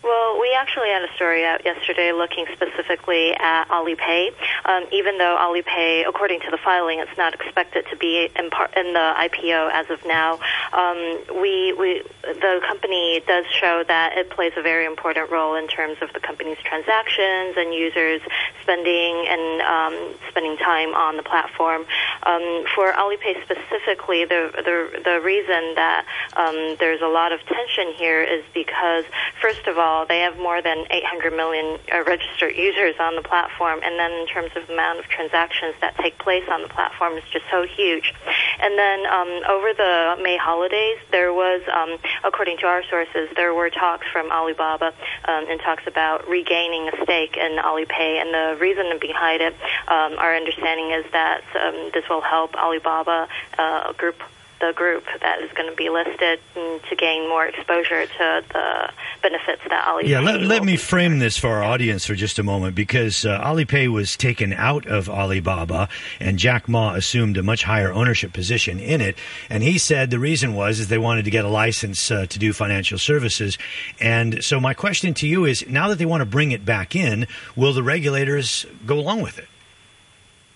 Well, 0.01 0.28
we 0.49 0.55
actually 0.55 0.89
had 0.89 1.03
a 1.03 1.13
story 1.13 1.45
out 1.45 1.63
yesterday 1.63 2.11
looking 2.11 2.43
specifically 2.53 3.35
at 3.35 3.65
Alipay. 3.69 4.33
Um, 4.65 4.85
even 4.91 5.19
though 5.19 5.37
Alipay, 5.39 6.07
according 6.09 6.39
to 6.41 6.49
the 6.49 6.57
filing, 6.57 6.97
it's 6.97 7.15
not 7.19 7.35
expected 7.35 7.85
to 7.91 7.95
be 7.95 8.31
in, 8.35 8.45
in 8.45 8.93
the 8.93 9.13
IPO 9.29 9.69
as 9.71 9.87
of 9.91 10.03
now. 10.07 10.39
Um, 10.73 10.97
we, 11.39 11.73
we, 11.73 12.01
the 12.23 12.61
company 12.67 13.21
does 13.27 13.45
show 13.61 13.83
that 13.87 14.17
it 14.17 14.31
plays 14.31 14.53
a 14.57 14.63
very 14.63 14.87
important 14.87 15.29
role 15.29 15.53
in 15.53 15.67
terms 15.67 15.97
of 16.01 16.11
the 16.13 16.19
company's 16.19 16.57
transactions 16.65 17.53
and 17.55 17.71
users 17.71 18.21
spending 18.63 19.27
and 19.29 19.61
um, 19.61 20.15
spending 20.29 20.57
time 20.57 20.95
on 20.95 21.15
the 21.15 21.23
platform. 21.23 21.85
Um, 22.23 22.65
for 22.73 22.91
Alipay 22.93 23.37
specifically, 23.43 24.25
the 24.25 24.49
the, 24.55 25.01
the 25.03 25.21
reason 25.21 25.75
that 25.75 26.05
um, 26.35 26.75
there's 26.79 27.01
a 27.01 27.07
lot 27.07 27.31
of 27.31 27.39
tension 27.45 27.93
here 27.93 28.23
is 28.23 28.43
because, 28.53 29.05
first 29.41 29.67
of 29.67 29.77
all, 29.77 30.07
they 30.07 30.19
have 30.21 30.38
more 30.39 30.61
than 30.61 30.85
800 30.89 31.33
million 31.33 31.79
uh, 31.93 32.03
registered 32.03 32.55
users 32.55 32.95
on 32.99 33.15
the 33.15 33.21
platform, 33.21 33.79
and 33.83 33.99
then 33.99 34.11
in 34.11 34.27
terms 34.27 34.51
of 34.55 34.67
the 34.67 34.73
amount 34.73 34.99
of 34.99 35.05
transactions 35.05 35.75
that 35.81 35.95
take 35.97 36.17
place 36.19 36.43
on 36.51 36.61
the 36.61 36.69
platform, 36.69 37.13
is 37.13 37.23
just 37.31 37.45
so 37.51 37.65
huge. 37.65 38.13
And 38.59 38.77
then 38.77 39.05
um, 39.05 39.41
over 39.49 39.73
the 39.73 40.17
May 40.21 40.37
holidays, 40.37 40.97
there 41.11 41.33
was, 41.33 41.61
um, 41.73 41.97
according 42.23 42.57
to 42.59 42.67
our 42.67 42.83
sources, 42.89 43.29
there 43.35 43.53
were 43.53 43.69
talks 43.69 44.07
from 44.11 44.31
Alibaba 44.31 44.93
um, 45.25 45.45
and 45.49 45.59
talks 45.59 45.83
about 45.87 46.27
regaining 46.27 46.89
a 46.89 47.03
stake 47.03 47.37
in 47.37 47.57
Alipay, 47.57 48.21
and 48.21 48.33
the 48.33 48.59
reason 48.59 48.97
behind 48.99 49.41
it, 49.41 49.53
um, 49.87 50.17
our 50.17 50.35
understanding 50.35 50.91
is 50.91 51.05
that 51.11 51.43
um, 51.55 51.91
this 51.93 52.07
will 52.09 52.21
help 52.21 52.55
Alibaba 52.55 53.27
uh, 53.57 53.93
Group 53.93 54.21
the 54.59 54.73
group 54.75 55.05
that 55.21 55.41
is 55.41 55.51
going 55.53 55.69
to 55.69 55.75
be 55.75 55.89
listed 55.89 56.39
to 56.53 56.95
gain 56.97 57.27
more 57.29 57.45
exposure 57.45 58.05
to 58.05 58.43
the 58.51 58.89
benefits 59.21 59.61
that 59.69 59.85
Alipay. 59.85 60.07
Yeah, 60.07 60.19
let, 60.19 60.41
let 60.41 60.63
me 60.63 60.75
frame 60.75 61.19
this 61.19 61.37
for 61.37 61.49
our 61.49 61.63
audience 61.63 62.05
for 62.05 62.15
just 62.15 62.39
a 62.39 62.43
moment 62.43 62.75
because 62.75 63.25
uh, 63.25 63.41
Alipay 63.41 63.91
was 63.91 64.17
taken 64.17 64.53
out 64.53 64.85
of 64.85 65.09
Alibaba 65.09 65.87
and 66.19 66.37
Jack 66.37 66.67
Ma 66.67 66.93
assumed 66.93 67.37
a 67.37 67.43
much 67.43 67.63
higher 67.63 67.91
ownership 67.91 68.33
position 68.33 68.79
in 68.79 69.01
it, 69.01 69.17
and 69.49 69.63
he 69.63 69.77
said 69.77 70.09
the 70.09 70.19
reason 70.19 70.53
was 70.53 70.79
is 70.79 70.89
they 70.89 70.97
wanted 70.97 71.25
to 71.25 71.31
get 71.31 71.45
a 71.45 71.49
license 71.49 72.11
uh, 72.11 72.25
to 72.25 72.39
do 72.39 72.51
financial 72.53 72.97
services, 72.97 73.57
and 73.99 74.43
so 74.43 74.59
my 74.59 74.73
question 74.73 75.13
to 75.13 75.27
you 75.27 75.45
is 75.45 75.67
now 75.67 75.87
that 75.87 75.97
they 75.97 76.05
want 76.05 76.21
to 76.21 76.25
bring 76.25 76.51
it 76.51 76.65
back 76.65 76.95
in, 76.95 77.27
will 77.55 77.73
the 77.73 77.83
regulators 77.83 78.65
go 78.85 78.99
along 78.99 79.21
with 79.21 79.37
it? 79.37 79.47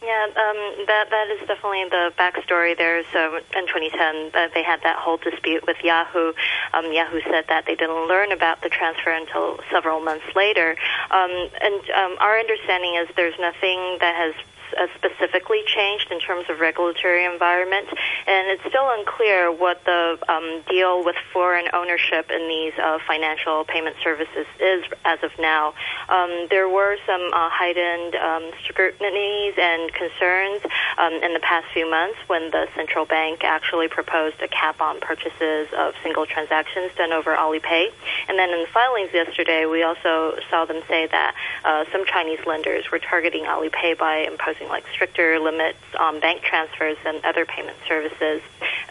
Yeah, 0.04 0.26
um, 0.36 0.86
that 0.88 1.08
that 1.12 1.28
is 1.32 1.48
definitely 1.48 1.86
the 1.90 2.12
backstory 2.20 2.78
there. 2.78 3.04
So 3.14 3.38
in 3.56 3.68
2010, 3.68 4.32
uh, 4.34 4.50
they 4.54 4.62
had 4.62 4.82
that 4.84 4.98
whole 4.98 5.16
dispute 5.16 5.66
with 5.66 5.78
Yahoo. 5.82 6.34
Um, 6.74 6.92
Yahoo 6.92 7.22
said 7.32 7.46
that 7.48 7.66
they 7.66 7.76
didn't 7.76 8.10
learn 8.10 8.34
about 8.34 8.62
the 8.62 8.68
transfer 8.70 9.12
until 9.12 9.60
several 9.72 10.02
months 10.02 10.26
later. 10.36 10.76
Um, 11.10 11.32
and 11.62 11.90
um, 11.92 12.18
our 12.20 12.38
understanding 12.38 12.96
is 12.96 13.08
there's 13.16 13.40
nothing 13.40 13.98
that 14.02 14.14
has 14.16 14.36
uh, 14.80 14.88
specifically 14.96 15.62
changed 15.66 16.12
in 16.12 16.20
terms 16.20 16.46
of 16.50 16.60
regulatory 16.60 17.26
environment, 17.26 17.88
and 18.28 18.48
it's 18.50 18.64
still 18.68 18.90
unclear 18.98 19.52
what 19.52 19.84
the 19.86 20.18
um, 20.30 20.62
deal 20.70 21.04
with 21.04 21.16
foreign 21.32 21.68
ownership 21.74 22.30
in 22.32 22.48
these 22.48 22.74
uh, 22.82 23.00
financial 23.08 23.64
payment 23.66 23.96
services 24.04 24.46
is 24.60 24.84
as 25.06 25.20
of 25.24 25.32
now. 25.40 25.74
Um, 26.10 26.48
there 26.50 26.70
were 26.70 26.98
some 27.06 27.22
uh, 27.34 27.50
heightened 27.50 28.16
um, 28.16 28.52
scrutinies 28.68 29.54
and 29.58 29.94
concerns 29.94 30.62
um, 30.98 31.14
in 31.14 31.34
the 31.34 31.40
past 31.40 31.68
few 31.74 31.90
months 31.90 32.18
when 32.28 32.52
the 32.52 32.68
central 32.76 33.06
bank 33.06 33.44
actually 33.44 33.88
proposed 33.88 34.42
a 34.42 34.48
cap 34.48 34.82
on 34.82 35.00
purchases 35.00 35.68
of 35.78 35.94
single 36.04 36.26
transactions 36.26 36.92
done 36.96 37.12
over 37.12 37.36
Alipay. 37.36 37.92
And 38.28 38.38
then 38.38 38.50
in 38.52 38.62
the 38.62 38.68
filings 38.74 39.12
yesterday, 39.14 39.66
we 39.66 39.84
also 39.84 40.38
saw 40.50 40.66
them 40.66 40.82
say 40.88 41.08
that 41.08 41.36
uh, 41.66 41.86
some 41.92 42.06
Chinese 42.06 42.40
lenders 42.46 42.92
were 42.92 43.00
targeting 43.00 43.44
Alipay 43.46 43.98
by 43.98 44.18
imposing 44.18 44.63
like 44.68 44.86
stricter 44.94 45.40
limits 45.40 45.80
on 46.00 46.20
bank 46.20 46.42
transfers 46.42 46.98
and 47.06 47.24
other 47.26 47.46
payment 47.46 47.78
services. 47.88 48.42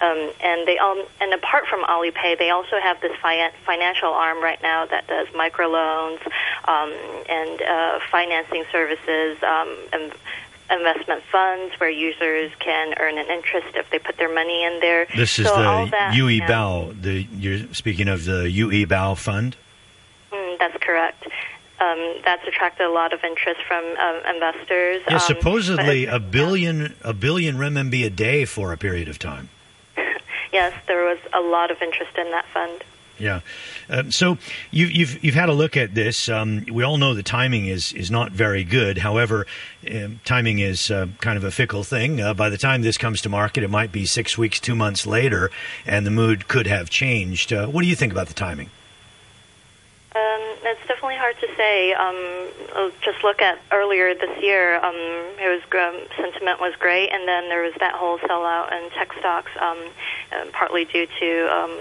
Um, 0.00 0.30
and 0.42 0.66
they 0.66 0.78
um, 0.78 1.04
and 1.20 1.32
apart 1.32 1.66
from 1.66 1.84
Alipay, 1.84 2.38
they 2.38 2.50
also 2.50 2.80
have 2.80 3.00
this 3.00 3.12
fi- 3.20 3.52
financial 3.64 4.10
arm 4.10 4.42
right 4.42 4.60
now 4.62 4.86
that 4.86 5.06
does 5.06 5.28
microloans 5.28 6.20
um, 6.66 6.92
and 7.28 7.62
uh, 7.62 8.00
financing 8.10 8.64
services 8.72 9.38
um, 9.42 9.76
and 9.92 10.12
investment 10.70 11.22
funds 11.30 11.74
where 11.78 11.90
users 11.90 12.50
can 12.58 12.94
earn 12.98 13.18
an 13.18 13.26
interest 13.26 13.68
if 13.74 13.88
they 13.90 13.98
put 13.98 14.16
their 14.16 14.32
money 14.32 14.64
in 14.64 14.80
there. 14.80 15.06
This 15.14 15.38
is 15.38 15.46
so 15.46 15.56
the 15.56 15.96
Yu'e 16.12 16.40
Bao. 16.46 17.00
The 17.00 17.26
you're 17.36 17.72
speaking 17.74 18.08
of 18.08 18.24
the 18.24 18.44
Yu'e 18.48 18.86
Bao 18.86 19.16
fund. 19.16 19.56
Mm, 20.32 20.58
that's 20.58 20.76
correct. 20.82 21.26
Um, 21.82 22.20
that's 22.24 22.46
attracted 22.46 22.86
a 22.86 22.90
lot 22.90 23.12
of 23.12 23.24
interest 23.24 23.60
from 23.66 23.84
um, 23.98 24.20
investors. 24.32 25.02
Yeah, 25.08 25.14
Um, 25.14 25.20
supposedly 25.20 26.06
but 26.06 26.14
a 26.14 26.20
billion 26.20 26.94
a 27.02 27.12
billion 27.12 27.56
renminbi 27.56 28.04
a 28.06 28.10
day 28.10 28.44
for 28.44 28.72
a 28.72 28.76
period 28.76 29.08
of 29.08 29.18
time. 29.18 29.48
yes, 30.52 30.72
there 30.86 31.04
was 31.04 31.18
a 31.32 31.40
lot 31.40 31.72
of 31.72 31.82
interest 31.82 32.16
in 32.16 32.30
that 32.30 32.46
fund. 32.46 32.84
Yeah. 33.18 33.40
Um, 33.88 34.10
so 34.10 34.38
you, 34.70 34.86
you've 34.86 35.22
you've 35.24 35.34
had 35.34 35.48
a 35.48 35.52
look 35.52 35.76
at 35.76 35.94
this. 35.94 36.28
Um, 36.28 36.64
we 36.70 36.82
all 36.82 36.98
know 36.98 37.14
the 37.14 37.22
timing 37.22 37.66
is 37.66 37.92
is 37.92 38.10
not 38.10 38.32
very 38.32 38.64
good. 38.64 38.98
However, 38.98 39.46
um, 39.92 40.20
timing 40.24 40.58
is 40.60 40.90
uh, 40.90 41.08
kind 41.20 41.36
of 41.36 41.44
a 41.44 41.50
fickle 41.50 41.84
thing. 41.84 42.20
Uh, 42.20 42.34
by 42.34 42.48
the 42.48 42.58
time 42.58 42.82
this 42.82 42.98
comes 42.98 43.20
to 43.22 43.28
market, 43.28 43.62
it 43.64 43.70
might 43.70 43.92
be 43.92 44.06
six 44.06 44.38
weeks, 44.38 44.58
two 44.60 44.74
months 44.74 45.06
later, 45.06 45.50
and 45.86 46.06
the 46.06 46.10
mood 46.10 46.48
could 46.48 46.66
have 46.66 46.90
changed. 46.90 47.52
Uh, 47.52 47.66
what 47.66 47.82
do 47.82 47.88
you 47.88 47.96
think 47.96 48.12
about 48.12 48.28
the 48.28 48.34
timing? 48.34 48.70
Um, 50.14 50.42
it's 50.64 50.80
definitely 50.86 51.16
hard 51.16 51.36
to 51.40 51.51
say. 51.62 51.92
Um, 51.94 52.18
uh, 52.74 52.90
just 53.02 53.22
look 53.22 53.40
at 53.40 53.58
earlier 53.70 54.14
this 54.14 54.42
year. 54.42 54.76
Um, 54.76 54.96
it 55.38 55.48
was 55.48 55.62
um, 55.78 55.96
sentiment 56.16 56.60
was 56.60 56.74
great, 56.78 57.10
and 57.12 57.28
then 57.28 57.48
there 57.48 57.62
was 57.62 57.74
that 57.78 57.94
whole 57.94 58.18
sellout 58.18 58.72
in 58.72 58.90
tech 58.90 59.12
stocks, 59.18 59.50
um, 59.60 59.78
uh, 60.32 60.46
partly 60.52 60.84
due 60.84 61.06
to 61.20 61.30
um, 61.58 61.78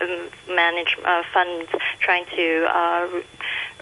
um, 0.00 0.28
manage 0.48 0.96
uh, 1.04 1.22
funds 1.32 1.70
trying 2.00 2.26
to 2.36 2.66
uh, 2.68 3.08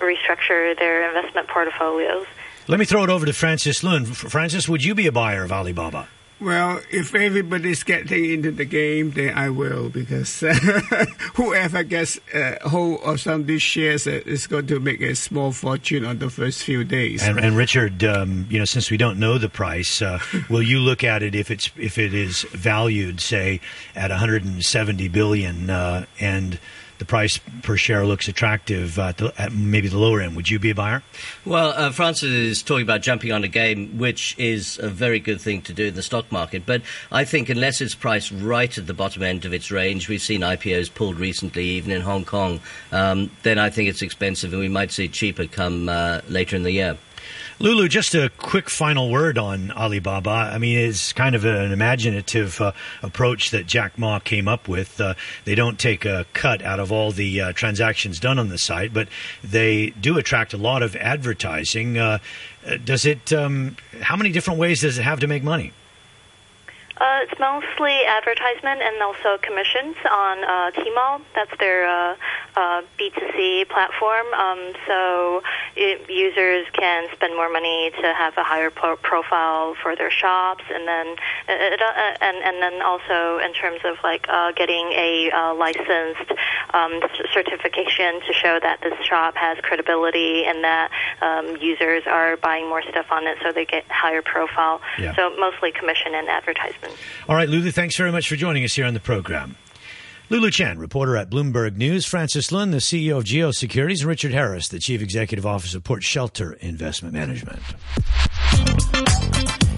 re- 0.01 0.17
restructure 0.17 0.79
their 0.79 1.09
investment 1.09 1.49
portfolios. 1.49 2.27
Let 2.69 2.79
me 2.79 2.87
throw 2.87 3.05
it 3.05 3.11
over 3.11 3.27
to 3.27 3.33
Francis 3.33 3.83
Lun. 3.83 4.07
Francis, 4.07 4.69
would 4.69 4.85
you 4.85 4.95
be 4.95 5.07
a 5.07 5.13
buyer 5.13 5.43
of 5.45 5.53
Alibaba? 5.53 6.09
Well, 6.43 6.81
if 6.91 7.15
everybody's 7.15 7.85
getting 7.85 8.25
into 8.33 8.51
the 8.51 8.65
game, 8.65 9.13
then 9.13 9.39
I 9.39 9.49
will 9.49 9.91
because 9.91 10.43
uh, 10.43 10.53
whoever 11.35 11.85
gets 11.85 12.19
uh, 12.35 12.57
hold 12.69 13.01
of 13.03 13.21
some 13.21 13.43
of 13.43 13.47
these 13.47 13.63
shares 13.63 14.09
uh, 14.09 14.23
is 14.27 14.49
going 14.49 14.67
to 14.67 14.81
make 14.81 15.01
a 15.03 15.15
small 15.15 15.53
fortune 15.53 16.05
on 16.05 16.19
the 16.19 16.29
first 16.29 16.65
few 16.65 16.83
days. 16.83 17.23
And, 17.23 17.39
and 17.39 17.57
Richard, 17.57 18.03
um, 18.03 18.49
you 18.51 18.59
know, 18.59 18.65
since 18.65 18.91
we 18.91 18.97
don't 18.97 19.21
know 19.21 19.39
the 19.39 19.49
price, 19.49 20.03
uh, 20.03 20.19
will 20.51 20.65
you 20.65 20.81
look 20.81 21.05
at 21.05 21.23
it 21.23 21.37
if 21.37 21.49
it's 21.49 21.71
if 21.77 21.97
it 21.97 22.13
is 22.13 22.43
valued, 22.51 23.21
say, 23.21 23.61
at 23.95 24.11
170 24.11 25.07
billion, 25.09 25.71
uh, 25.71 26.07
and 26.19 26.59
the 27.03 27.09
price 27.09 27.41
per 27.63 27.77
share 27.77 28.07
looks 28.07 28.29
attractive 28.29 28.97
at, 28.97 29.17
the, 29.17 29.33
at 29.37 29.53
maybe 29.53 29.89
the 29.89 29.99
lower 29.99 30.21
end? 30.21 30.37
Would 30.37 30.49
you 30.49 30.61
be 30.61 30.71
a 30.71 30.75
buyer? 30.75 31.03
Well, 31.45 31.71
uh, 31.71 31.91
Francis 31.91 32.31
is 32.31 32.63
talking 32.63 32.85
about 32.85 33.03
jumping 33.03 33.33
on 33.33 33.43
a 33.43 33.49
game, 33.49 33.99
which 33.99 34.37
is 34.39 34.79
a 34.79 34.89
very 34.89 35.19
good 35.19 35.41
thing 35.41 35.63
to 35.63 35.73
do 35.73 35.87
in 35.87 35.95
the 35.95 36.03
stock 36.03 36.31
market. 36.31 36.65
But 36.65 36.83
I 37.11 37.25
think 37.25 37.49
unless 37.49 37.81
it's 37.81 37.97
priced 37.97 38.31
right 38.31 38.77
at 38.79 38.87
the 38.87 38.95
bottom 38.95 39.25
end 39.25 39.45
of 39.45 39.53
its 39.53 39.73
range, 39.73 40.09
we've 40.09 40.23
seen 40.23 40.43
IPOs 40.43 40.95
pulled 40.95 41.19
recently, 41.19 41.65
even 41.65 41.91
in 41.91 42.03
Hong 42.03 42.25
Kong, 42.25 42.61
um, 42.93 43.31
then 43.43 43.59
I 43.59 43.69
think 43.69 43.89
it's 43.89 44.03
expensive 44.03 44.53
and 44.53 44.63
we 44.63 44.69
might 44.69 44.93
see 44.93 45.09
cheaper 45.09 45.47
come 45.47 45.89
uh, 45.89 46.21
later 46.29 46.55
in 46.55 46.63
the 46.63 46.71
year. 46.71 46.97
Lulu, 47.63 47.87
just 47.87 48.17
a 48.17 48.29
quick 48.39 48.69
final 48.69 49.09
word 49.09 49.39
on 49.39 49.71
Alibaba. 49.71 50.51
I 50.53 50.59
mean, 50.59 50.77
it's 50.77 51.13
kind 51.13 51.37
of 51.37 51.45
an 51.45 51.71
imaginative 51.71 52.61
uh, 52.61 52.73
approach 53.05 53.53
that 53.53 53.69
Jack 53.69 53.97
Ma 53.97 54.19
came 54.19 54.49
up 54.49 54.67
with. 54.67 55.01
Uh, 55.01 55.15
they 55.45 55.55
don't 55.55 55.79
take 55.79 56.05
a 56.05 56.27
cut 56.33 56.61
out 56.63 56.81
of 56.81 56.91
all 56.91 57.13
the 57.13 57.41
uh, 57.41 57.53
transactions 57.53 58.19
done 58.19 58.41
on 58.41 58.49
the 58.49 58.59
site, 58.59 58.93
but 58.93 59.07
they 59.45 59.91
do 59.91 60.19
attract 60.19 60.53
a 60.53 60.57
lot 60.57 60.83
of 60.83 60.97
advertising. 60.97 61.99
Uh, 61.99 62.19
does 62.85 63.07
it? 63.07 63.33
Um, 63.33 63.77
how 64.01 64.17
many 64.17 64.33
different 64.33 64.59
ways 64.59 64.81
does 64.81 64.99
it 64.99 65.03
have 65.03 65.21
to 65.21 65.29
make 65.29 65.45
money? 65.45 65.73
Uh, 67.03 67.27
it's 67.27 67.35
mostly 67.41 68.07
advertisement 68.07 68.81
and 68.81 69.03
also 69.03 69.37
commissions 69.43 69.97
on 70.09 70.45
uh, 70.45 70.71
Tmall. 70.71 71.21
That's 71.35 71.51
their 71.59 71.89
uh, 71.89 72.15
uh, 72.55 72.83
B2C 72.97 73.69
platform. 73.69 74.27
Um, 74.33 74.73
so 74.87 75.43
it, 75.75 76.09
users 76.09 76.65
can 76.75 77.09
spend 77.13 77.35
more 77.35 77.51
money 77.51 77.91
to 78.01 78.15
have 78.15 78.35
a 78.37 78.45
higher 78.45 78.71
pro- 78.71 78.97
profile 78.97 79.75
for 79.83 79.97
their 79.97 80.13
shops, 80.13 80.63
and 80.73 80.87
then 80.87 81.17
it, 81.49 81.83
uh, 81.83 82.17
and 82.21 82.37
and 82.37 82.63
then 82.63 82.81
also 82.83 83.39
in 83.45 83.53
terms 83.53 83.81
of 83.85 83.97
like 84.05 84.27
uh, 84.29 84.53
getting 84.53 84.87
a 84.93 85.29
uh, 85.35 85.55
licensed 85.55 86.31
um, 86.73 87.01
certification 87.35 88.21
to 88.29 88.33
show 88.33 88.61
that 88.63 88.81
this 88.81 88.95
shop 89.05 89.35
has 89.35 89.59
credibility 89.63 90.45
and 90.45 90.63
that 90.63 90.93
um, 91.21 91.57
users 91.61 92.05
are 92.07 92.37
buying 92.37 92.69
more 92.69 92.83
stuff 92.83 93.07
on 93.11 93.27
it, 93.27 93.39
so 93.43 93.51
they 93.51 93.65
get 93.65 93.85
higher 93.91 94.23
profile. 94.23 94.81
Yeah. 95.01 95.17
So 95.17 95.35
mostly 95.37 95.73
commission 95.73 96.15
and 96.15 96.29
advertisement. 96.29 96.92
All 97.29 97.37
right, 97.37 97.49
Lulu, 97.49 97.71
thanks 97.71 97.97
very 97.97 98.13
much 98.13 98.29
for 98.29 98.37
joining 98.37 98.65
us 98.65 98.75
here 98.75 98.87
on 98.87 98.95
the 98.95 99.01
program. 99.01 99.57
Lulu 100.31 100.51
Chen, 100.51 100.79
reporter 100.79 101.17
at 101.17 101.29
Bloomberg 101.29 101.77
News, 101.77 102.07
Francis 102.07 102.51
Lun, 102.53 102.71
the 102.71 102.79
CEO 102.79 103.19
of 103.19 103.25
Geo 103.25 103.51
Securities, 103.51 104.01
and 104.01 104.09
Richard 104.09 104.33
Harris, 104.33 104.69
the 104.69 104.79
Chief 104.79 105.03
Executive 105.03 105.45
Officer 105.45 105.77
of 105.77 105.85
Port 105.85 106.03
Shelter 106.03 106.55
Investment 106.55 107.13
Management. 107.13 107.61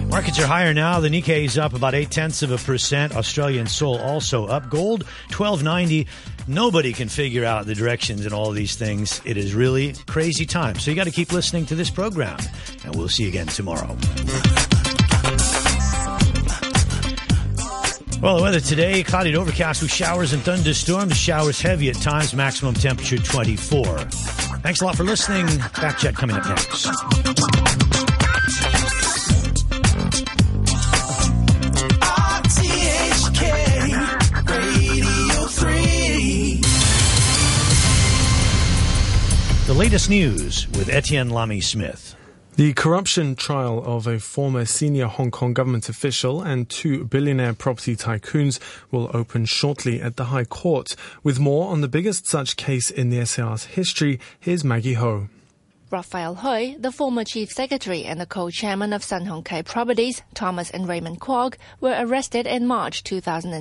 Markets 0.07 0.39
are 0.39 0.47
higher 0.47 0.73
now. 0.73 1.01
The 1.01 1.09
Nikkei 1.09 1.43
is 1.43 1.57
up 1.57 1.73
about 1.73 1.93
eight 1.93 2.09
tenths 2.09 2.41
of 2.41 2.51
a 2.51 2.57
percent. 2.57 3.13
Australian 3.17 3.67
Seoul 3.67 3.97
also 3.97 4.45
up. 4.45 4.69
Gold, 4.69 5.03
twelve 5.29 5.61
ninety. 5.61 6.07
Nobody 6.47 6.93
can 6.93 7.09
figure 7.09 7.43
out 7.43 7.65
the 7.65 7.75
directions 7.75 8.25
in 8.25 8.31
all 8.31 8.51
these 8.51 8.75
things. 8.77 9.19
It 9.25 9.35
is 9.35 9.53
really 9.53 9.93
crazy 10.07 10.45
time. 10.45 10.79
So 10.79 10.89
you 10.89 10.95
got 10.95 11.03
to 11.03 11.11
keep 11.11 11.33
listening 11.33 11.65
to 11.65 11.75
this 11.75 11.89
program, 11.89 12.37
and 12.85 12.95
we'll 12.95 13.09
see 13.09 13.23
you 13.23 13.29
again 13.29 13.47
tomorrow. 13.47 13.97
Well, 18.21 18.37
the 18.37 18.41
weather 18.41 18.59
today, 18.59 19.03
cloudy 19.03 19.29
and 19.29 19.37
overcast 19.37 19.81
with 19.83 19.91
showers 19.91 20.33
and 20.33 20.41
thunderstorms. 20.41 21.15
Showers 21.15 21.61
heavy 21.61 21.89
at 21.89 21.95
times, 21.97 22.33
maximum 22.33 22.73
temperature 22.73 23.17
24. 23.17 23.85
Thanks 24.63 24.81
a 24.81 24.85
lot 24.85 24.95
for 24.95 25.03
listening. 25.03 25.47
Fact 25.47 26.01
check 26.01 26.15
coming 26.15 26.35
up 26.35 26.47
next. 26.47 26.87
RTHK 32.85 33.45
Radio 34.49 35.45
3. 35.47 36.61
The 39.67 39.73
latest 39.73 40.09
news 40.09 40.67
with 40.69 40.89
Etienne 40.89 41.29
Lamy 41.29 41.61
Smith. 41.61 42.15
The 42.57 42.71
corruption 42.71 43.35
trial 43.35 43.83
of 43.85 44.07
a 44.07 44.17
former 44.17 44.63
senior 44.63 45.07
Hong 45.07 45.29
Kong 45.29 45.51
government 45.51 45.89
official 45.89 46.41
and 46.41 46.69
two 46.69 47.03
billionaire 47.03 47.53
property 47.53 47.97
tycoons 47.97 48.61
will 48.91 49.11
open 49.13 49.43
shortly 49.43 50.01
at 50.01 50.15
the 50.15 50.25
High 50.25 50.45
Court. 50.45 50.95
With 51.21 51.37
more 51.37 51.69
on 51.69 51.81
the 51.81 51.89
biggest 51.89 52.27
such 52.27 52.55
case 52.55 52.89
in 52.89 53.09
the 53.09 53.25
SAR's 53.25 53.65
history, 53.65 54.21
here's 54.39 54.63
Maggie 54.63 54.93
Ho. 54.93 55.27
Raphael 55.91 56.35
Hui, 56.35 56.77
the 56.79 56.93
former 56.93 57.25
chief 57.25 57.51
secretary 57.51 58.05
and 58.05 58.19
the 58.19 58.25
co-chairman 58.25 58.91
of 58.91 59.03
Sun 59.03 59.25
Hung 59.25 59.43
Kai 59.43 59.61
Properties, 59.61 60.21
Thomas 60.33 60.71
and 60.71 60.87
Raymond 60.87 61.19
Kwok, 61.19 61.55
were 61.81 61.95
arrested 61.99 62.47
in 62.47 62.65
March 62.65 63.03
2000. 63.03 63.53